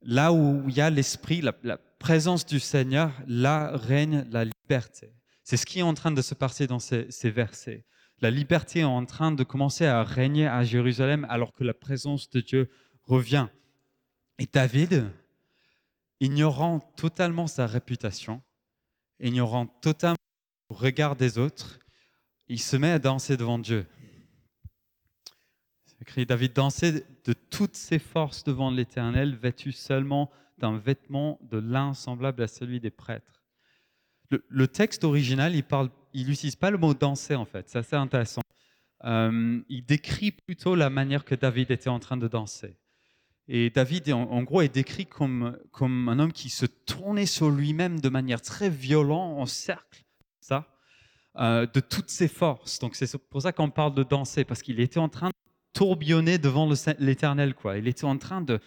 [0.02, 5.14] Là où il y a l'esprit, la, présence du Seigneur, là règne la liberté.
[5.42, 7.86] C'est ce qui est en train de se passer dans ces versets.
[8.20, 12.30] La liberté est en train de commencer à régner à Jérusalem alors que la présence
[12.30, 12.70] de Dieu
[13.04, 13.48] revient.
[14.38, 15.10] Et David,
[16.20, 18.42] ignorant totalement sa réputation,
[19.20, 20.16] ignorant totalement
[20.70, 21.78] le regard des autres,
[22.48, 23.86] il se met à danser devant Dieu.
[26.00, 31.92] écrit David dansait de toutes ses forces devant l'Éternel, vêtu seulement d'un vêtement de lin
[31.92, 33.42] semblable à celui des prêtres.
[34.30, 37.68] Le, texte original, il parle, il n'utilise pas le mot danser en fait.
[37.68, 38.40] C'est assez intéressant.
[39.04, 42.78] Euh, il décrit plutôt la manière que David était en train de danser.
[43.48, 48.00] Et David, en, gros, est décrit comme, comme un homme qui se tournait sur lui-même
[48.00, 50.04] de manière très violente, en cercle,
[50.40, 50.66] ça,
[51.36, 52.80] euh, de toutes ses forces.
[52.80, 55.34] Donc c'est pour ça qu'on parle de danser, parce qu'il était en train de
[55.74, 57.54] tourbillonner devant l'Éternel.
[57.54, 57.76] quoi.
[57.76, 58.58] Il était en train de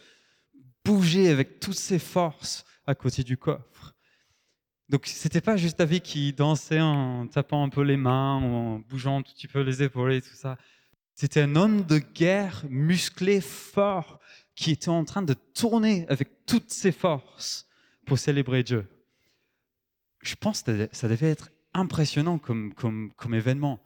[0.86, 3.96] bouger avec toutes ses forces à côté du coffre.
[4.90, 9.20] Donc c'était pas juste David qui dansait en tapant un peu les mains, en bougeant
[9.20, 10.58] un petit peu les épaules et tout ça.
[11.14, 14.20] C'était un homme de guerre musclé, fort,
[14.56, 17.68] qui était en train de tourner avec toutes ses forces
[18.06, 18.88] pour célébrer Dieu.
[20.22, 23.80] Je pense que ça devait être impressionnant comme, comme, comme événement.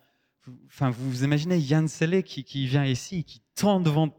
[0.67, 4.09] Enfin, vous vous imaginez Yann Sellé qui, qui vient ici, qui tend devant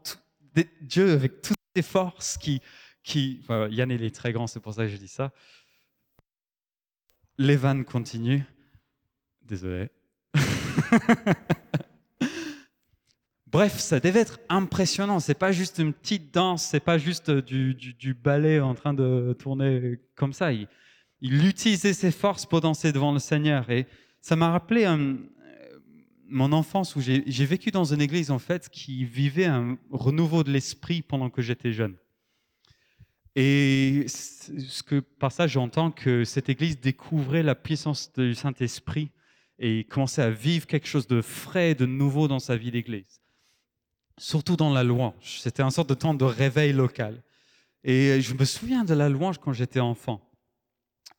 [0.81, 2.61] Dieu avec toutes ses forces, qui,
[3.03, 5.31] qui Yann il est très grand, c'est pour ça que je dis ça.
[7.37, 8.43] Lévan continue.
[9.43, 9.89] Désolé.
[13.47, 15.19] Bref, ça devait être impressionnant.
[15.19, 19.99] C'est pas juste une petite danse, c'est pas juste du, ballet en train de tourner
[20.15, 20.51] comme ça.
[20.51, 20.67] Il,
[21.21, 23.69] il, utilisait ses forces pour danser devant le Seigneur.
[23.69, 23.87] Et
[24.21, 25.13] ça m'a rappelé euh,
[26.27, 30.51] mon enfance où j'ai vécu dans une église en fait qui vivait un renouveau de
[30.51, 31.95] l'esprit pendant que j'étais jeune.
[33.35, 39.11] Et ce que, par ça, j'entends que cette Église découvrait la puissance du Saint-Esprit
[39.59, 43.21] et commençait à vivre quelque chose de frais, de nouveau dans sa vie d'Église.
[44.17, 45.41] Surtout dans la louange.
[45.41, 47.21] C'était un sorte de temps de réveil local.
[47.83, 50.21] Et je me souviens de la louange quand j'étais enfant.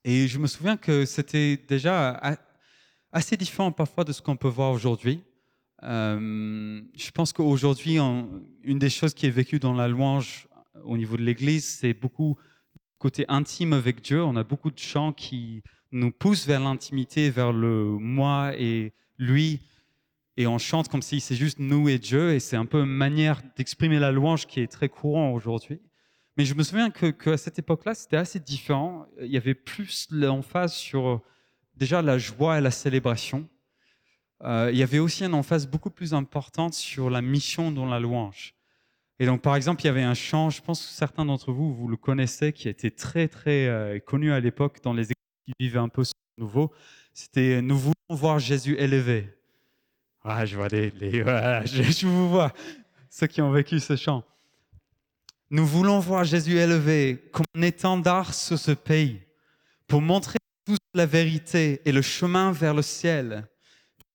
[0.05, 2.21] Et je me souviens que c'était déjà
[3.13, 5.23] assez différent parfois de ce qu'on peut voir aujourd'hui.
[5.83, 10.46] Euh, je pense qu'aujourd'hui, une des choses qui est vécue dans la louange
[10.85, 12.37] au niveau de l'Église, c'est beaucoup
[12.99, 14.23] côté intime avec Dieu.
[14.23, 15.63] On a beaucoup de chants qui
[15.93, 19.61] nous poussent vers l'intimité, vers le moi et lui.
[20.37, 22.35] Et on chante comme si c'est juste nous et Dieu.
[22.35, 25.81] Et c'est un peu une manière d'exprimer la louange qui est très courant aujourd'hui.
[26.37, 29.07] Mais je me souviens que, qu'à cette époque-là, c'était assez différent.
[29.21, 31.23] Il y avait plus l'emphase sur
[31.75, 33.49] déjà la joie et la célébration.
[34.43, 37.99] Euh, il y avait aussi une emphase beaucoup plus importante sur la mission dans la
[37.99, 38.56] louange.
[39.19, 41.75] Et donc, par exemple, il y avait un chant, je pense que certains d'entre vous,
[41.75, 45.53] vous le connaissez, qui était très, très euh, connu à l'époque dans les églises qui
[45.59, 46.71] vivaient un peu ce nouveau.
[47.15, 49.33] C'était Nous voulons voir Jésus élevé.
[50.23, 50.91] Ah, je vois les.
[51.01, 52.53] je, vous vois,
[53.09, 54.23] ceux qui ont vécu ce chant.
[55.49, 59.23] Nous voulons voir Jésus élevé comme un étendard sur ce pays
[59.87, 63.49] pour montrer tous la vérité et le chemin vers le ciel.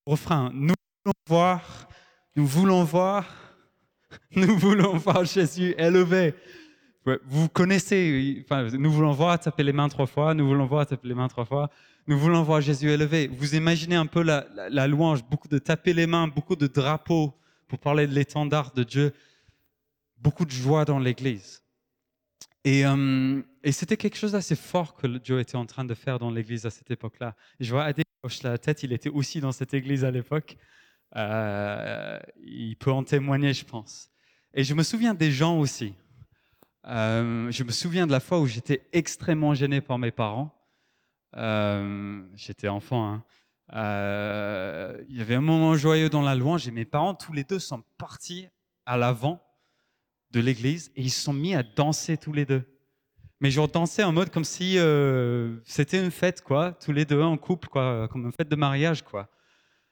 [0.05, 0.73] Refrain, nous
[1.05, 1.87] voulons voir,
[2.35, 3.40] nous voulons voir
[4.35, 6.33] Nous voulons voir Jésus élevé.
[7.25, 11.15] Vous connaissez, nous voulons voir taper les mains trois fois, nous voulons voir taper les
[11.15, 11.71] mains trois fois,
[12.05, 13.27] nous voulons voir Jésus élevé.
[13.27, 17.33] Vous imaginez un peu la, louange, beaucoup de taper les mains, beaucoup de drapeaux
[17.67, 19.13] pour parler de l'étendard de Dieu,
[20.19, 21.63] beaucoup de joie dans l'église.
[22.63, 26.29] Et, euh, c'était quelque chose d'assez fort que Dieu était en train de faire dans
[26.29, 27.35] l'église à cette époque-là.
[27.59, 30.55] Je vois Adé hoche la tête, il était aussi dans cette église à l'époque.
[31.15, 34.09] Euh, il peut en témoigner, je pense.
[34.53, 35.93] Et je me souviens des gens aussi.
[36.87, 40.55] Euh, je me souviens de la fois où j'étais extrêmement gêné par mes parents.
[41.35, 43.05] Euh, j'étais enfant.
[43.05, 43.23] Hein.
[45.09, 47.59] il y avait un moment joyeux dans la louange et mes parents, tous les deux,
[47.59, 48.47] sont partis
[48.85, 49.41] à l'avant
[50.31, 52.63] de l'église et ils se sont mis à danser tous les deux.
[53.39, 54.77] Mais genre danser en mode comme si
[55.65, 59.03] c'était une fête, quoi, tous les deux en couple, quoi, comme une fête de mariage,
[59.03, 59.29] quoi.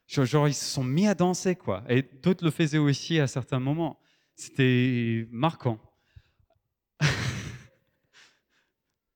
[0.10, 1.84] Genre, ils se sont mis à danser, quoi.
[1.88, 4.00] Et d'autres le faisaient aussi à certains moments.
[4.36, 5.78] C'était marquant.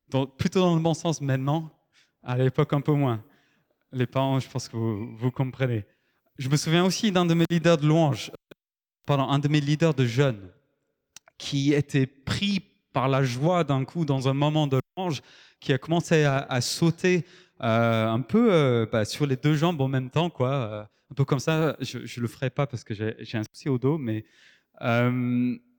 [0.09, 1.71] Donc, plutôt dans le bon sens maintenant,
[2.21, 3.23] à l'époque un peu moins.
[3.91, 5.83] Les parents, je pense que vous, comprenez.
[6.37, 8.31] Je me souviens aussi d'un de mes leaders de louange,
[9.07, 10.51] pardon, un de mes leaders de jeunes,
[11.39, 12.59] qui était pris
[12.91, 15.21] par la joie d'un coup dans un moment de louange,
[15.59, 17.25] qui a commencé à sauter
[17.59, 20.51] un peu euh, bah, sur les deux jambes en même temps, quoi.
[20.51, 21.75] Euh, un peu comme ça.
[21.79, 24.25] Je ne le ferai pas parce que j'ai un souci au dos, mais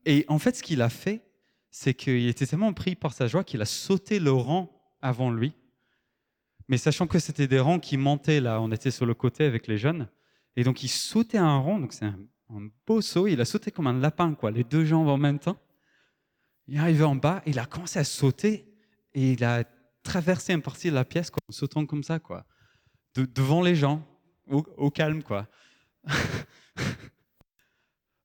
[0.06, 1.22] et en fait, ce qu'il a fait,
[1.70, 4.70] c'est qu'il était tellement pris par sa joie qu'il a sauté le rang
[5.02, 5.54] avant lui.
[6.68, 9.66] Mais sachant que c'était des rangs qui montaient là, on était sur le côté avec
[9.66, 10.08] les jeunes,
[10.56, 12.18] et donc il sautait un rang, donc c'est un,
[12.86, 13.26] beau saut.
[13.26, 15.58] Il a sauté comme un lapin, quoi, les deux jambes en même temps.
[16.68, 18.72] Il est arrivé en bas, il a commencé à sauter
[19.12, 19.64] et il a
[20.04, 22.46] traverser une partie de la pièce en sautant comme ça, quoi.
[23.16, 24.06] devant les gens,
[24.46, 25.48] au, calme, quoi.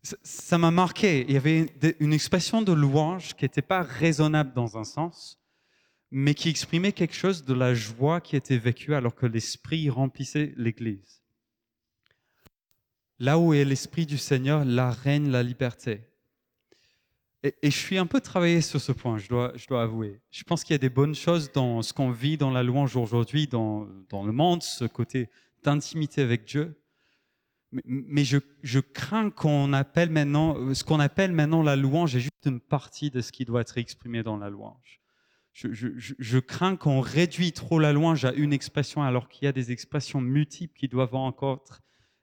[0.04, 1.26] ça m'a marqué.
[1.28, 5.39] Il y avait une expression de louange qui n'était pas raisonnable dans un sens,
[6.12, 10.54] mais qui exprimait quelque chose de la joie qui était vécue alors que l'Esprit remplissait
[10.58, 11.24] l'Église.
[13.20, 16.09] Là où est l'Esprit du Seigneur, là règne la liberté.
[17.43, 20.19] Et, je suis un peu travaillé sur ce point, je dois, je dois avouer.
[20.30, 22.97] Je pense qu'il y a des bonnes choses dans ce qu'on vit dans la louange
[22.97, 25.30] aujourd'hui, dans, dans, le monde, ce côté
[25.63, 26.75] d'intimité avec Dieu.
[27.86, 32.60] Mais, je, crains qu'on appelle maintenant, ce qu'on appelle maintenant la louange est juste une
[32.60, 34.99] partie de ce qui doit être exprimé dans la louange.
[35.54, 39.71] Je, crains qu'on réduit trop la louange à une expression alors qu'il y a des
[39.71, 41.63] expressions multiples qui doivent encore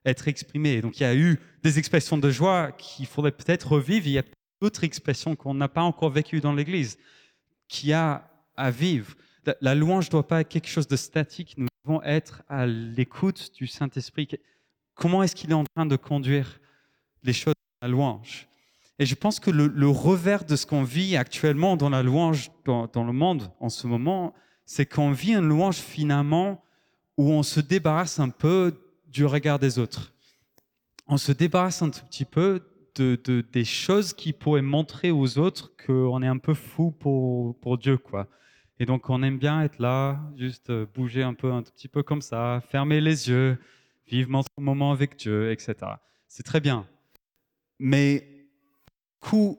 [0.05, 0.81] être exprimées.
[0.81, 4.07] Donc il y a eu des expressions de joie qu'il faudrait peut-être revivre.
[4.07, 4.22] Il y a
[4.61, 6.99] d'autres expressions qu'on n'a pas encore vécues dans l'Église,
[7.69, 9.14] qui a à vivre.
[9.61, 11.55] La louange ne doit pas être quelque chose de statique.
[11.57, 14.29] Nous devons être à l'écoute du Saint-Esprit.
[14.95, 16.59] Comment est-ce qu'il est en train de conduire
[17.23, 18.49] les choses dans la louange?
[18.99, 23.05] Et je pense que le, revers de ce qu'on vit actuellement dans la louange dans,
[23.05, 26.64] le monde en ce moment, c'est qu'on vit une louange finalement
[27.19, 28.75] où on se débarrasse un peu
[29.07, 30.12] du regard des autres.
[31.07, 32.62] On se débarrasse un tout petit peu
[33.00, 37.78] de, des choses qui pourraient montrer aux autres qu'on est un peu fou pour, pour
[37.78, 38.28] Dieu, quoi.
[38.78, 42.02] Et donc, on aime bien être là, juste euh, bouger un peu, un petit peu
[42.02, 43.59] comme ça, fermer les yeux,
[44.06, 45.74] vivre notre moment avec Dieu, etc.
[46.28, 46.87] C'est très bien.
[47.78, 48.46] Mais,
[49.18, 49.59] coup,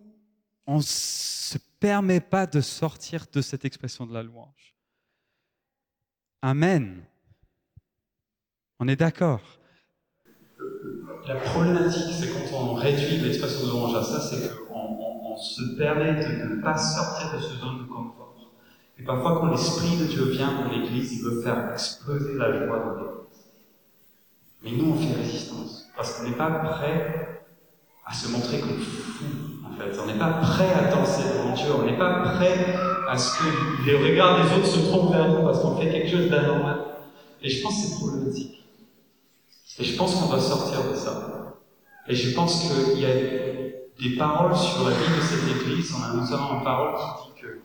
[0.67, 4.75] on ne se permet pas de sortir de cette expression de la louange.
[6.41, 7.03] Amen.
[8.79, 9.59] On est d'accord
[11.27, 15.77] la problématique, c'est quand on réduit l'expression de louange à ça, c'est qu'on on, se
[15.77, 18.33] permet de ne pas sortir de ce zone de confort.
[18.97, 22.79] Et parfois, quand l'Esprit de Dieu vient dans l'Église, il veut faire exploser la joie
[22.79, 23.17] dans l'Église.
[24.63, 27.43] Mais nous, on fait résistance, parce qu'on n'est pas prêt
[28.03, 29.25] à se montrer comme fou,
[29.63, 29.95] en fait.
[30.01, 32.75] On n'est pas prêt à danser devant Dieu, on n'est pas prêt
[33.07, 36.09] à ce que les regards des autres se trompent vers nous parce qu'on fait quelque
[36.09, 36.79] chose d'anormal.
[37.43, 38.56] Et je pense que c'est problématique.
[39.79, 41.55] Et je pense qu'on va sortir de ça.
[42.07, 45.93] Et je pense qu'il y a des paroles sur la vie de cette Église.
[45.97, 47.59] On a notamment une parole qui dit que,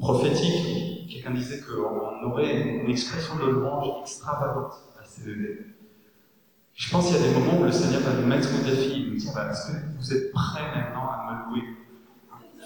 [0.00, 5.66] prophétique, quelqu'un disait qu'on aurait une expression de louange extravagante à CVV.
[6.74, 9.02] Je pense qu'il y a des moments où le Seigneur va nous mettre au défi
[9.02, 11.62] et nous dire bah, est-ce que vous êtes prêts maintenant à me louer?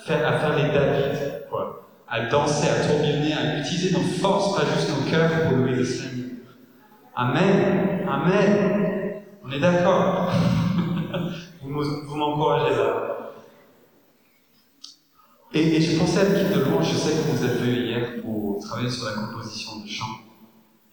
[0.08, 1.88] À faire les David, quoi.
[2.08, 5.84] À danser, à tourbillonner, à utiliser nos forces, pas juste nos cœurs pour louer le
[5.84, 6.29] Seigneur.
[7.14, 8.08] Amen.
[8.08, 9.22] Amen.
[9.44, 10.32] On est d'accord.
[11.62, 13.10] vous m'encouragez là.
[15.52, 18.88] Et, je à l'équipe de louange, je sais que vous êtes venu hier pour travailler
[18.88, 20.06] sur la composition du chant.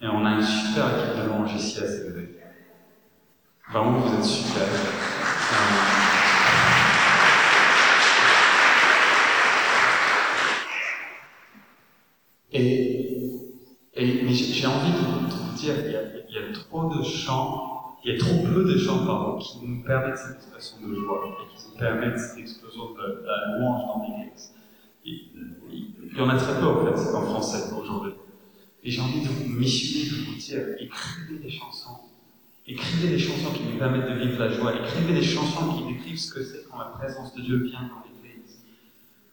[0.02, 2.40] Et on a une super équipe de louange ici à CVV.
[3.72, 4.64] Vraiment, vous êtes super.
[12.52, 13.28] Et,
[13.94, 15.27] et mais j'ai envie de,
[15.58, 19.38] dire, il y a, trop de chants, il y a trop peu de chants pardon,
[19.38, 23.58] qui nous permettent cette expression de joie et qui nous permettent cette explosion de, la
[23.58, 24.54] louange dans l'Église.
[25.06, 28.13] Il y en a très peu en fait en français aujourd'hui.
[28.84, 31.98] Et j'ai envie de vous missionner, de vous dire, écrivez des chansons.
[32.65, 34.74] Écrivez des chansons qui nous permettent de vivre la joie.
[34.76, 38.04] Écrivez des chansons qui décrivent ce que c'est quand la présence de Dieu vient dans
[38.04, 38.63] l'Église.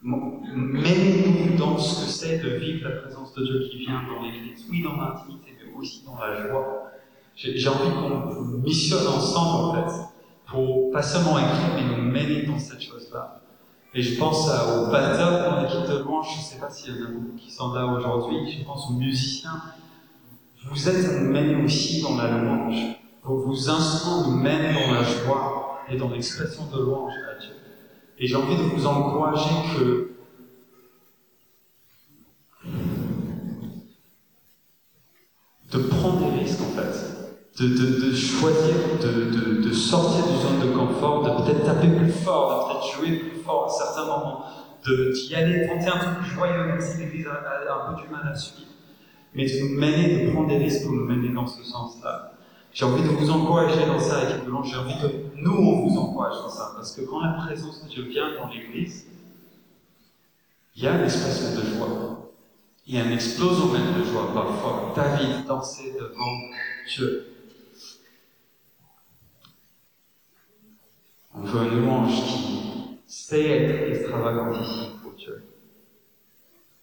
[0.02, 4.66] Mêlez-nous dans ce que c'est de vivre la présence de Dieu qui vient dans l'Église.
[4.70, 6.90] Oui, dans l'intimité, aussi dans la joie.
[7.37, 10.00] J'ai envie qu'on missionne ensemble, en fait,
[10.46, 13.40] pour pas seulement écrire, mais nous mener dans cette chose-là.
[13.94, 16.98] Et je pense aux batteurs dans l'équipe de louange, je ne sais pas s'il y
[16.98, 19.62] en a beaucoup qui sont là aujourd'hui, je pense aux musiciens.
[20.70, 22.96] Vous êtes menés aussi dans la louange.
[23.22, 27.54] Vos, vos instruments nous dans la joie et dans l'expression de louange à Dieu.
[28.18, 30.13] Et j'ai envie de vous encourager que
[35.74, 37.14] de prendre des risques en fait
[37.58, 42.10] de, de, de choisir de, de, sortir du zone de confort, de peut-être taper plus
[42.10, 44.44] fort, de peut-être jouer plus fort à certains moments,
[44.84, 48.34] d'y aller, tenter un truc joyeux, même si l'Église a, un peu du mal à
[48.34, 48.70] suivre.
[49.34, 52.32] Mais de nous mener, de prendre des risques pour nous mener dans ce sens-là.
[52.72, 54.52] J'ai envie de vous encourager dans ça, équipe de.
[54.64, 55.06] J'ai envie que
[55.37, 56.72] nous, on vous encourage dans ça.
[56.74, 59.07] Parce que quand la présence de Dieu vient dans l'Église,
[60.74, 62.13] il y a une expression de joie.
[62.87, 64.93] A une explosion même de joie parfois.
[64.95, 66.51] David dansait devant
[66.87, 67.26] Dieu.
[71.35, 75.43] On veut une louange qui sait être extravagante ici pour Dieu.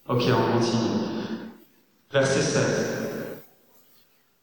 [0.10, 1.08] Ok, on continue.
[2.12, 3.44] Verset 7.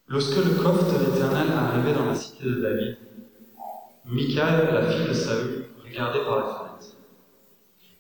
[0.06, 2.98] Lorsque le coffre de l'Éternel arrivait dans la cité de David,
[4.04, 6.96] Michael, la fille de Saül, regardait par la fenêtre.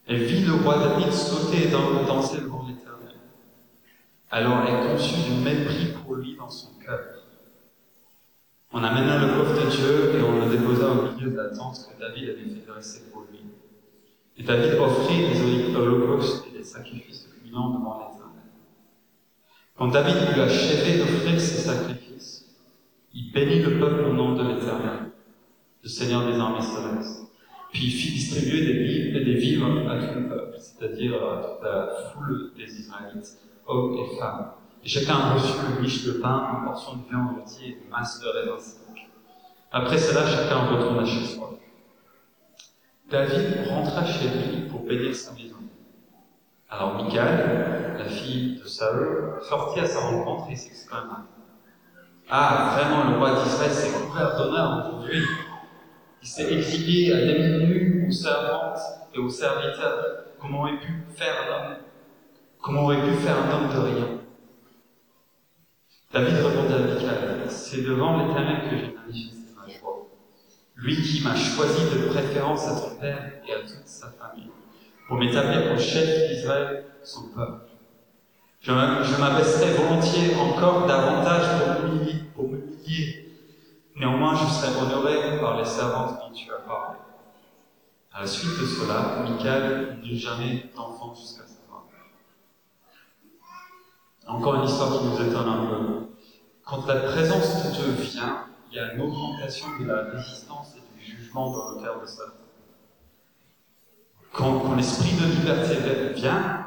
[0.06, 2.57] Elle vit le roi David sauter et danser devant.
[4.30, 7.00] Alors elle conçut du mépris pour lui dans son cœur.
[8.72, 11.88] On amena le coffre de Dieu et on le déposa au milieu de la tente
[11.88, 13.40] que David avait fait dresser pour lui.
[14.36, 18.42] Et David offrit des holocaustes et des sacrifices culminants devant l'Éternel.
[19.78, 22.44] Quand David eut achevé d'offrir ses sacrifices,
[23.14, 25.10] Il bénit le peuple au nom de l'Éternel,
[25.82, 27.22] le Seigneur des armées célestes.
[27.72, 31.42] Puis il fit distribuer des vivres et des vivres à tout le peuple, c'est-à-dire à
[31.42, 33.38] toute la foule des Israélites,
[33.68, 34.52] hommes et femmes.
[34.84, 38.20] Et chacun reçut une miche de pain, une portion de viande rôtie et une masse
[38.20, 38.78] de raisins
[39.70, 41.50] Après cela, chacun retourna chez soi.
[43.10, 45.56] David rentra chez lui pour bénir sa maison.
[46.70, 51.24] Alors Michael, la fille de Saül, sortit à sa rencontre et s'exclama
[52.28, 55.22] Ah, vraiment, le roi d'Israël s'est couvert d'honneur aujourd'hui.
[56.22, 58.80] Il s'est exilé à demi-nu aux servantes
[59.14, 60.24] et aux serviteurs.
[60.38, 61.76] Comment aurait pu faire un homme
[62.60, 64.08] Comment aurait pu faire un homme de rien?
[66.12, 70.06] David répondit à Michael C'est devant l'Éternel que j'ai manifesté ma joie.
[70.76, 74.50] Lui qui m'a choisi de préférence à son père et à toute sa famille
[75.06, 77.62] pour m'établir au chef d'Israël, son peuple.
[78.60, 81.62] Je m'abaisserai volontiers encore davantage
[82.34, 83.24] pour m'humilier.
[83.96, 86.98] Néanmoins, je serai honoré par les servantes dont tu as parlé.
[88.12, 91.47] À la suite de cela, Michael n'eut jamais d'enfant jusqu'à.
[94.28, 96.06] Encore une histoire qui nous étonne un peu.
[96.62, 100.98] Quand la présence de Dieu vient, il y a une augmentation de la résistance et
[100.98, 102.34] du jugement dans le cœur de Satan.
[104.30, 105.76] Quand, l'esprit de liberté
[106.14, 106.66] vient,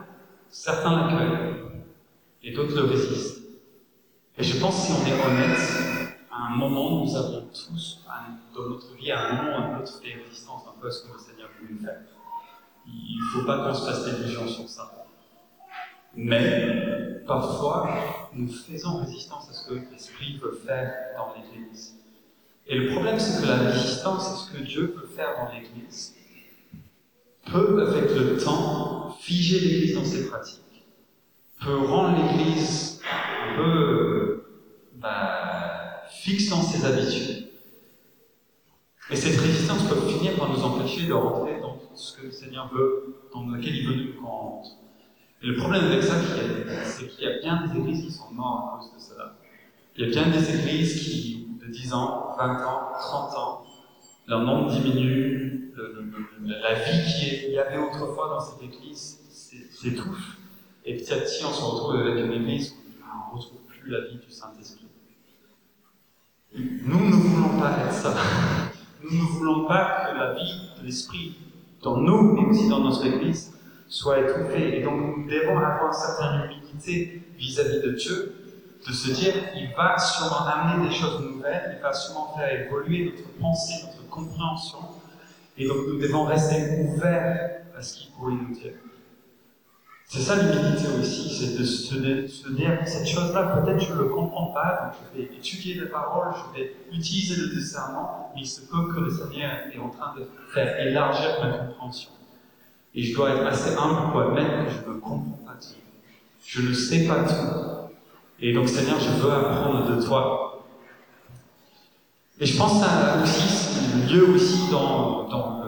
[0.49, 1.55] certains l'accueillent
[2.41, 3.43] et d'autres le résistent.
[4.39, 5.59] Et je pense si on est honnête,
[6.31, 8.03] à un moment, nous avons tous,
[8.55, 10.91] dans notre vie, à un moment ou à un autre, fait résistance un peu à
[10.91, 12.01] ce que le Seigneur voulait faire.
[12.87, 15.00] Il ne faut pas qu'on se fasse d'illusions sur ça.
[16.15, 21.95] Mais parfois, nous faisons résistance à ce que l'Esprit veut faire dans l'Église.
[22.67, 26.15] Et le problème, c'est que la résistance à ce que Dieu veut faire dans l'Église,
[27.45, 30.61] peut, avec le temps, figer l'Église dans ses pratiques,
[31.61, 34.43] peut rendre l'Église un peu
[34.95, 37.49] bah, fixe dans ses habitudes.
[39.09, 42.71] Et cette résistance peut finir par nous empêcher de rentrer dans ce que le Seigneur
[42.73, 44.67] veut, dans lequel il veut nous rendre.
[45.43, 46.15] Et le problème avec ça,
[46.85, 49.35] c'est qu'il y a bien des églises qui sont mortes à cause de cela.
[49.95, 53.65] Il y a bien des églises qui, de 10 ans, 20 ans, 30 ans,
[54.27, 55.73] leur nombre diminue,
[56.45, 59.19] la vie qu'il y avait autrefois dans cette église
[59.71, 60.37] s'étouffe.
[60.85, 63.89] Et petit à petit, on se retrouve avec une église où on ne retrouve plus
[63.89, 64.85] la vie du Saint-Esprit.
[66.53, 68.13] Nous ne voulons pas être ça.
[69.03, 71.35] Nous ne voulons pas que la vie de l'Esprit
[71.81, 73.53] dans nous, mais aussi dans notre Église,
[73.91, 74.77] soit étouffée.
[74.77, 78.35] Et donc nous devons avoir une certaine humilité vis-à-vis de Dieu,
[78.87, 83.13] de se dire, il va sûrement amener des choses nouvelles, il va sûrement faire évoluer
[83.13, 84.79] notre pensée, notre compréhension,
[85.57, 88.73] et donc nous devons rester ouverts à ce qu'il pourrait nous dire.
[90.05, 91.63] C'est ça l'humilité aussi, c'est de
[92.27, 95.87] se, dire cette chose-là, peut-être je ne le comprends pas, donc je vais étudier la
[95.87, 99.89] parole, je vais utiliser le discernement, mais il se peut que le Seigneur est en
[99.89, 102.11] train de faire élargir ma compréhension.
[102.93, 105.75] Et je dois être assez humble pour admettre que je ne comprends pas tout.
[106.45, 107.91] Je ne sais pas tout.
[108.39, 110.65] Et donc Seigneur, je veux apprendre de toi.
[112.39, 115.63] Et je pense à aussi, lieu aussi dans, dans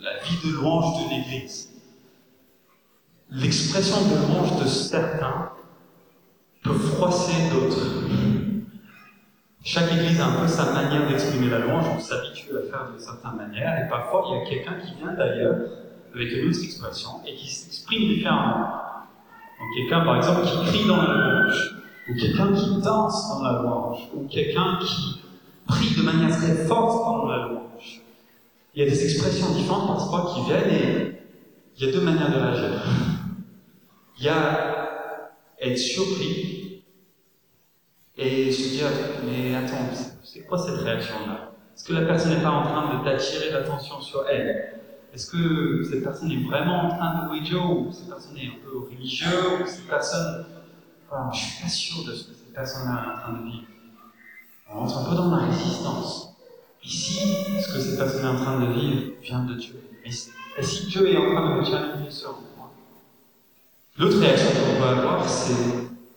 [0.00, 1.70] la vie de louange de l'Église.
[3.30, 5.50] L'expression de louange de certains
[6.62, 8.04] peut froisser d'autres.
[9.62, 12.98] Chaque église a un peu sa manière d'exprimer la louange, on s'habitue à faire de
[12.98, 15.56] certaines manières, et parfois il y a quelqu'un qui vient d'ailleurs
[16.14, 18.68] avec une autre expression et qui s'exprime différemment.
[19.58, 21.76] Donc quelqu'un par exemple qui crie dans la louange,
[22.08, 25.20] ou quelqu'un qui danse dans la louange, ou quelqu'un qui
[25.66, 28.02] prie de manière très forte pendant la louange.
[28.74, 31.20] Il y a des expressions différentes parfois qui viennent et
[31.76, 32.82] il y a deux manières de réagir.
[34.18, 36.82] Il y a être surpris
[38.16, 38.86] et se dire
[39.24, 39.90] Mais attends,
[40.22, 41.52] c'est quoi cette réaction-là?
[41.74, 44.83] Est-ce que la personne n'est pas en train de t'attirer l'attention sur elle?
[45.14, 48.48] Est-ce que cette personne est vraiment en train de louer Dieu Ou cette personne est
[48.48, 50.44] un peu religieux Ou cette personne.
[51.08, 53.62] Enfin, je suis pas sûr de ce que cette personne est en train de vivre.
[54.68, 56.34] On rentre un peu dans la résistance.
[56.82, 59.80] Ici, ce que cette personne est en train de vivre vient de Dieu.
[60.04, 62.72] Et si Dieu est en train de me challenger sur moi,
[63.96, 65.54] l'autre réaction qu'on peut avoir, c'est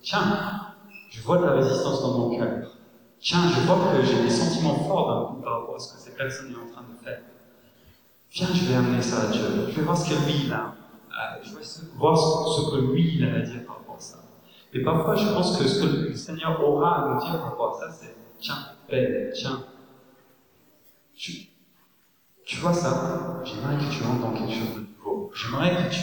[0.02, 0.74] Tiens,
[1.12, 2.76] je vois de la résistance dans mon cœur.
[3.20, 6.52] Tiens, je vois que j'ai des sentiments forts par rapport à ce que cette personne
[6.52, 7.20] est en train de faire.
[8.32, 9.42] Viens, je vais amener ça à Dieu.
[9.70, 10.76] Je vais voir ce que lui, il a.
[11.12, 14.18] Euh, je vais voir ce que lui, il a à dire par rapport à ça.
[14.74, 17.78] Et parfois, je pense que ce que le Seigneur aura à nous dire par rapport
[17.78, 18.58] à ça, c'est Tiens,
[18.88, 19.64] belle, tiens.
[21.16, 21.48] Tu,
[22.46, 23.42] tu vois ça?
[23.44, 25.32] J'aimerais que tu entres dans quelque chose de nouveau.
[25.34, 26.02] J'aimerais que tu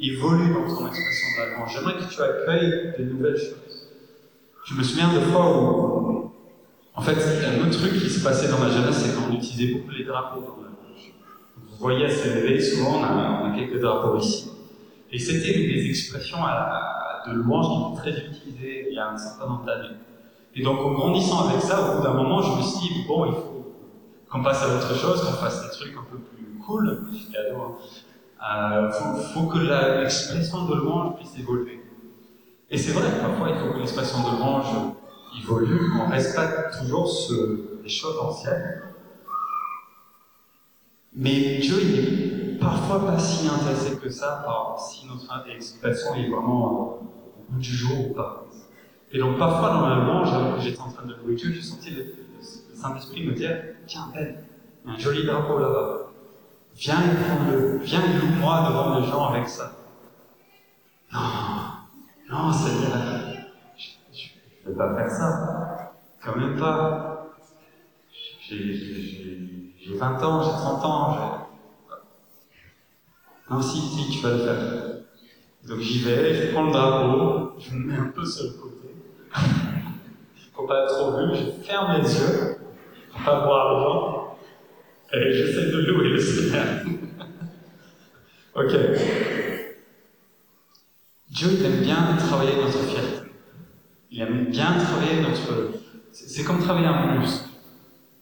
[0.00, 1.66] évolues dans ton expression d'avant.
[1.66, 3.88] J'aimerais que tu accueilles de nouvelles choses.
[4.64, 6.32] Je me souviens de fois où
[6.94, 7.16] En fait,
[7.46, 10.40] un autre truc qui se passait dans ma jeunesse, c'est qu'on utilisait beaucoup les drapeaux
[10.40, 10.67] dans
[11.78, 14.50] voyez à CVV, souvent on a, on a, quelques drapeaux ici.
[15.10, 16.38] Et c'était des expressions
[17.26, 19.96] de louange qui étaient très utilisées il y a un certain nombre d'années.
[20.54, 23.26] Et donc, en grandissant avec ça, au bout d'un moment, je me suis dit, bon,
[23.26, 23.74] il faut
[24.30, 27.06] qu'on passe à autre chose, qu'on fasse des trucs un peu plus cool.
[28.40, 31.80] Euh, faut, faut que l'expression de louange puisse évoluer.
[32.70, 34.66] Et c'est vrai, parfois, il faut que l'expression de louange
[35.40, 36.46] évolue, qu'on reste pas
[36.78, 37.36] toujours sur
[37.82, 38.82] les choses anciennes.
[41.20, 46.30] Mais Dieu, il est parfois pas si intéressé que ça par si notre expression est
[46.30, 47.02] vraiment au
[47.50, 48.46] bout du jour ou pas.
[49.10, 52.14] Et donc, parfois, dans la louange, j'étais en train de louer Dieu, j'ai senti le,
[52.72, 53.50] Saint-Esprit me dire
[53.88, 54.36] Tiens, Ben,
[54.86, 56.12] un joli drapeau là-bas.
[56.76, 57.78] Viens et prends-le.
[57.78, 59.72] Viens et loue-moi devant les gens avec ça.
[61.12, 61.20] Non,
[62.30, 62.92] non, Seigneur,
[63.76, 65.92] je ne vais pas faire ça.
[66.22, 67.26] Quand même pas.
[68.40, 71.48] J'ai 20 ans, j'ai 30 ans.
[73.50, 74.56] Non, si, si, tu vas le faire.
[75.66, 78.94] Donc j'y vais, je prends le drapeau, je me mets un peu sur le côté.
[80.54, 82.58] Faut pas être trop vu, je ferme les yeux,
[83.12, 84.38] pour pas voir les gens,
[85.12, 86.64] et j'essaie de louer le Seigneur.
[88.54, 88.72] ok.
[91.30, 93.30] Dieu, il aime bien travailler notre fierté.
[94.10, 95.78] Il aime bien travailler notre.
[96.12, 97.47] C'est comme travailler un muscle.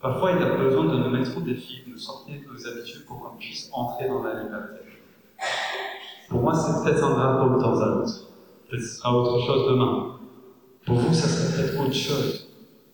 [0.07, 3.04] Parfois, il a besoin de nous mettre au défi, de nous sortir de nos habitudes
[3.07, 4.78] pour qu'on puisse entrer dans la liberté.
[6.28, 8.12] Pour moi, c'est peut-être un drapeau de temps à autre.
[8.70, 10.20] Peut-être ce sera autre chose demain.
[10.86, 12.48] Pour vous, ça serait peut-être autre chose.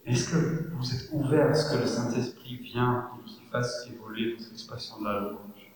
[0.07, 4.35] Est-ce que vous êtes ouvert à ce que le Saint-Esprit vienne et qu'il fasse évoluer
[4.35, 5.71] votre expression de la louange?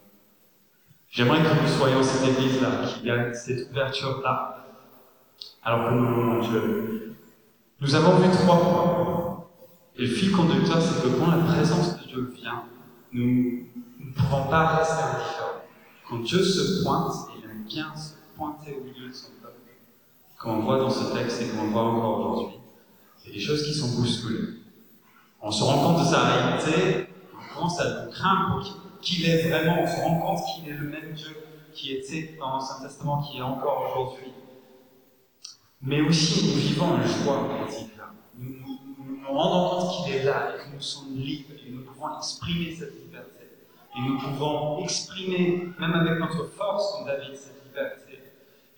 [1.11, 4.65] J'aimerais que nous soyons cette église-là, qu'il y ait cette ouverture-là,
[5.63, 7.15] alors que nous louons Dieu.
[7.83, 9.26] Nous avons vu trois points.
[9.99, 12.65] Et le fil conducteur, c'est que quand la présence de Dieu vient,
[13.13, 13.67] nous
[13.99, 15.63] ne pouvons pas rester indifférents.
[16.09, 17.13] Quand Dieu se pointe,
[17.67, 19.55] bien se pointer au milieu de son peuple.
[20.39, 22.59] Comme on voit dans ce texte et comme on voit encore aujourd'hui,
[23.25, 24.61] il y a des choses qui sont bousculées.
[25.41, 28.63] On se rend compte de sa réalité, on commence à le craindre
[29.01, 31.37] qu'il est vraiment, on se rend compte qu'il est le même Dieu
[31.73, 34.33] qui était dans l'Ancien Testament, qui est encore aujourd'hui.
[35.83, 37.49] Mais aussi, nous vivons une joie
[37.99, 38.13] là.
[38.39, 38.86] Nous nous,
[39.29, 42.75] nous rendons compte qu'il est là et que nous sommes libres et nous pouvons exprimer
[42.75, 43.51] cette liberté.
[43.97, 47.57] Et nous pouvons exprimer, même avec notre force, comme David, cette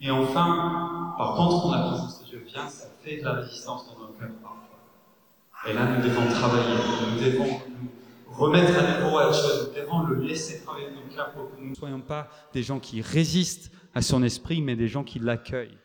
[0.01, 3.99] et enfin, par contre, la présence de Dieu vient, ça fait de la résistance dans
[3.99, 5.69] nos cœurs parfois.
[5.69, 6.77] Et là, nous devons travailler,
[7.15, 11.15] nous devons nous remettre à nouveau à Dieu, nous devons le laisser travailler dans nos
[11.15, 14.77] cœurs pour que nous ne soyons pas des gens qui résistent à son esprit, mais
[14.77, 15.79] des gens qui l'accueillent.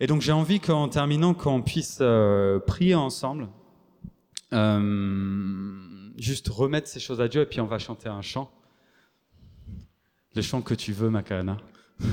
[0.00, 3.48] Et donc j'ai envie qu'en terminant, qu'on puisse euh, prier ensemble,
[4.52, 8.50] euh, juste remettre ces choses à Dieu, et puis on va chanter un chant.
[10.34, 11.56] Le chant que tu veux, Macarena.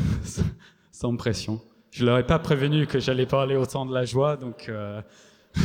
[0.92, 1.62] sans pression.
[1.92, 4.70] Je leur ai pas prévenu que j'allais parler autant de la joie, donc.
[4.70, 5.02] Euh...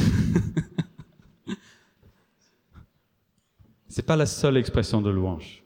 [3.88, 5.62] c'est pas la seule expression de louange.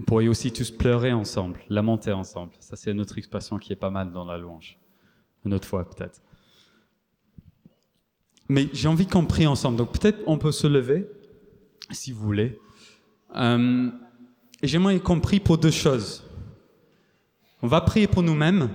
[0.00, 2.52] On pourrait aussi tous pleurer ensemble, lamenter ensemble.
[2.58, 4.78] Ça, c'est une autre expression qui est pas mal dans la louange.
[5.44, 6.22] Une autre fois, peut-être.
[8.48, 9.76] Mais j'ai envie qu'on prie ensemble.
[9.76, 11.06] Donc, peut-être on peut se lever,
[11.90, 12.58] si vous voulez.
[13.36, 13.90] Euh,
[14.62, 16.24] j'aimerais qu'on prie pour deux choses.
[17.60, 18.70] On va prier pour nous-mêmes,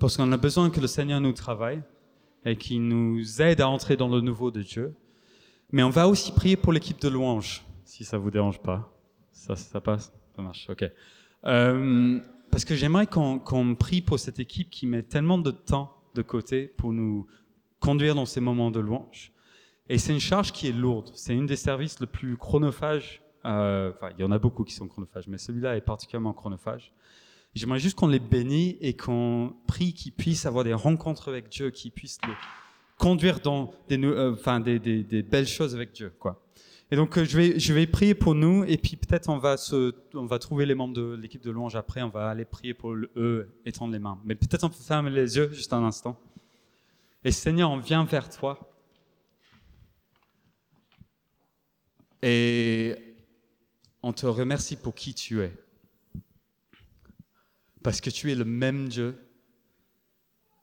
[0.00, 1.80] parce qu'on a besoin que le Seigneur nous travaille
[2.44, 4.96] et qu'il nous aide à entrer dans le nouveau de Dieu.
[5.70, 8.92] Mais on va aussi prier pour l'équipe de louange, si ça vous dérange pas.
[9.30, 10.84] Ça, ça passe Ça marche, ok.
[11.46, 12.20] Euh,
[12.50, 16.66] parce que j'aimerais qu'on prie pour cette équipe qui met tellement de temps de côté
[16.66, 17.26] pour nous
[17.80, 19.32] conduire dans ces moments de louange.
[19.88, 21.10] Et c'est une charge qui est lourde.
[21.14, 24.74] C'est une des services le plus chronophages euh, enfin, il y en a beaucoup qui
[24.74, 26.92] sont chronophages, mais celui-là est particulièrement chronophage.
[27.54, 31.70] J'aimerais juste qu'on les bénisse et qu'on prie qu'ils puissent avoir des rencontres avec Dieu,
[31.70, 32.34] qu'ils puissent les
[32.98, 36.12] conduire dans euh, des, des, belles choses avec Dieu.
[36.18, 36.42] Quoi.
[36.90, 39.56] Et donc, euh, je, vais, prier pour nous, et puis peut-être on, va
[40.14, 42.92] on va trouver les membres de l'équipe de louange après, on va aller prier pour
[42.92, 44.20] eux, étendre les mains.
[44.24, 46.20] Mais peut-être on peut fermer les yeux juste un instant.
[47.24, 48.72] Et Seigneur, on vient vers toi.
[52.22, 52.96] Et
[54.02, 55.52] on te remercie pour qui tu es.
[57.82, 59.18] Parce que tu es le même Dieu.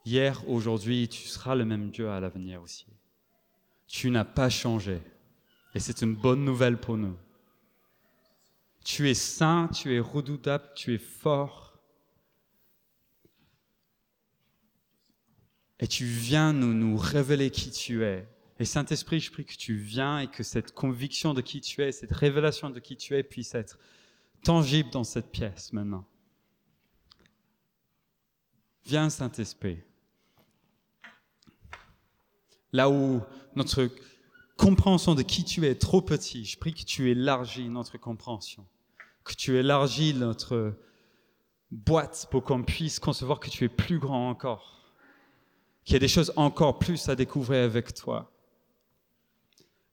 [0.06, 2.86] Hier, aujourd'hui, tu seras le même Dieu à l'avenir aussi.
[3.88, 5.02] Tu n'as pas changé.
[5.76, 7.18] Et c'est une bonne nouvelle pour nous.
[8.84, 11.80] Tu es saint, tu es redoutable, tu es fort.
[15.80, 18.28] Et tu viens nous, nous révéler qui tu es.
[18.60, 21.92] Et Saint-Esprit, je prie que tu viens et que cette conviction de qui tu es,
[21.92, 23.80] cette révélation de qui tu es puisse être
[24.44, 26.06] tangible dans cette pièce maintenant.
[28.86, 29.80] Viens, Saint-Esprit.
[32.72, 33.22] Là où
[33.56, 33.90] notre
[34.64, 38.66] compréhension de qui tu es trop petit, je prie que tu élargis notre compréhension,
[39.26, 40.78] que tu élargis notre
[41.70, 44.94] boîte pour qu'on puisse concevoir que tu es plus grand encore,
[45.84, 48.32] qu'il y a des choses encore plus à découvrir avec toi.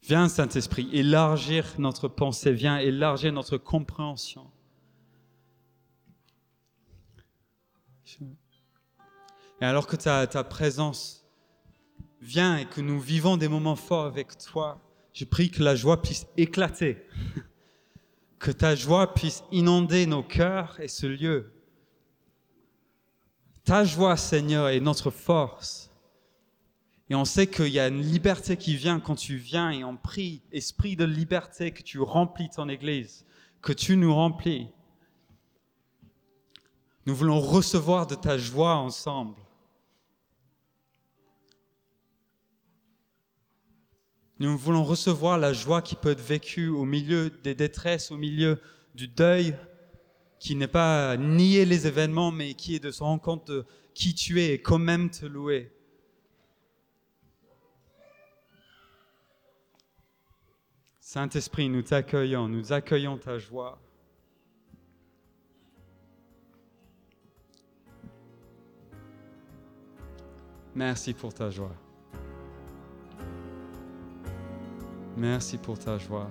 [0.03, 4.51] Viens, Saint-Esprit, élargir notre pensée, viens élargir notre compréhension.
[9.61, 11.20] Et alors que ta, ta présence
[12.21, 14.81] vient et que nous vivons des moments forts avec toi,
[15.13, 16.99] je prie que la joie puisse éclater,
[18.39, 21.53] que ta joie puisse inonder nos cœurs et ce lieu.
[23.65, 25.91] Ta joie, Seigneur, est notre force.
[27.09, 29.97] Et on sait qu'il y a une liberté qui vient quand tu viens et on
[29.97, 33.27] prie, esprit de liberté, que tu remplis ton Église,
[33.63, 34.69] que tu nous remplis.
[37.07, 39.35] Nous voulons recevoir de ta joie ensemble.
[44.41, 48.59] Nous voulons recevoir la joie qui peut être vécue au milieu des détresses, au milieu
[48.95, 49.55] du deuil,
[50.39, 54.15] qui n'est pas nier les événements, mais qui est de se rendre compte de qui
[54.15, 55.71] tu es et quand même te louer.
[61.01, 63.79] Saint-Esprit, nous t'accueillons, nous accueillons ta joie.
[70.75, 71.77] Merci pour ta joie.
[75.17, 76.29] Merci pour ta joie.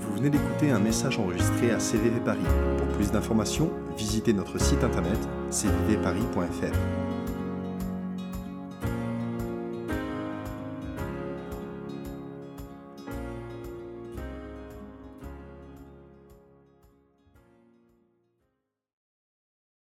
[0.00, 2.38] Vous venez d'écouter un message enregistré à CVV Paris.
[2.76, 5.18] Pour plus d'informations, visitez notre site internet
[5.50, 7.17] cvvparis.fr.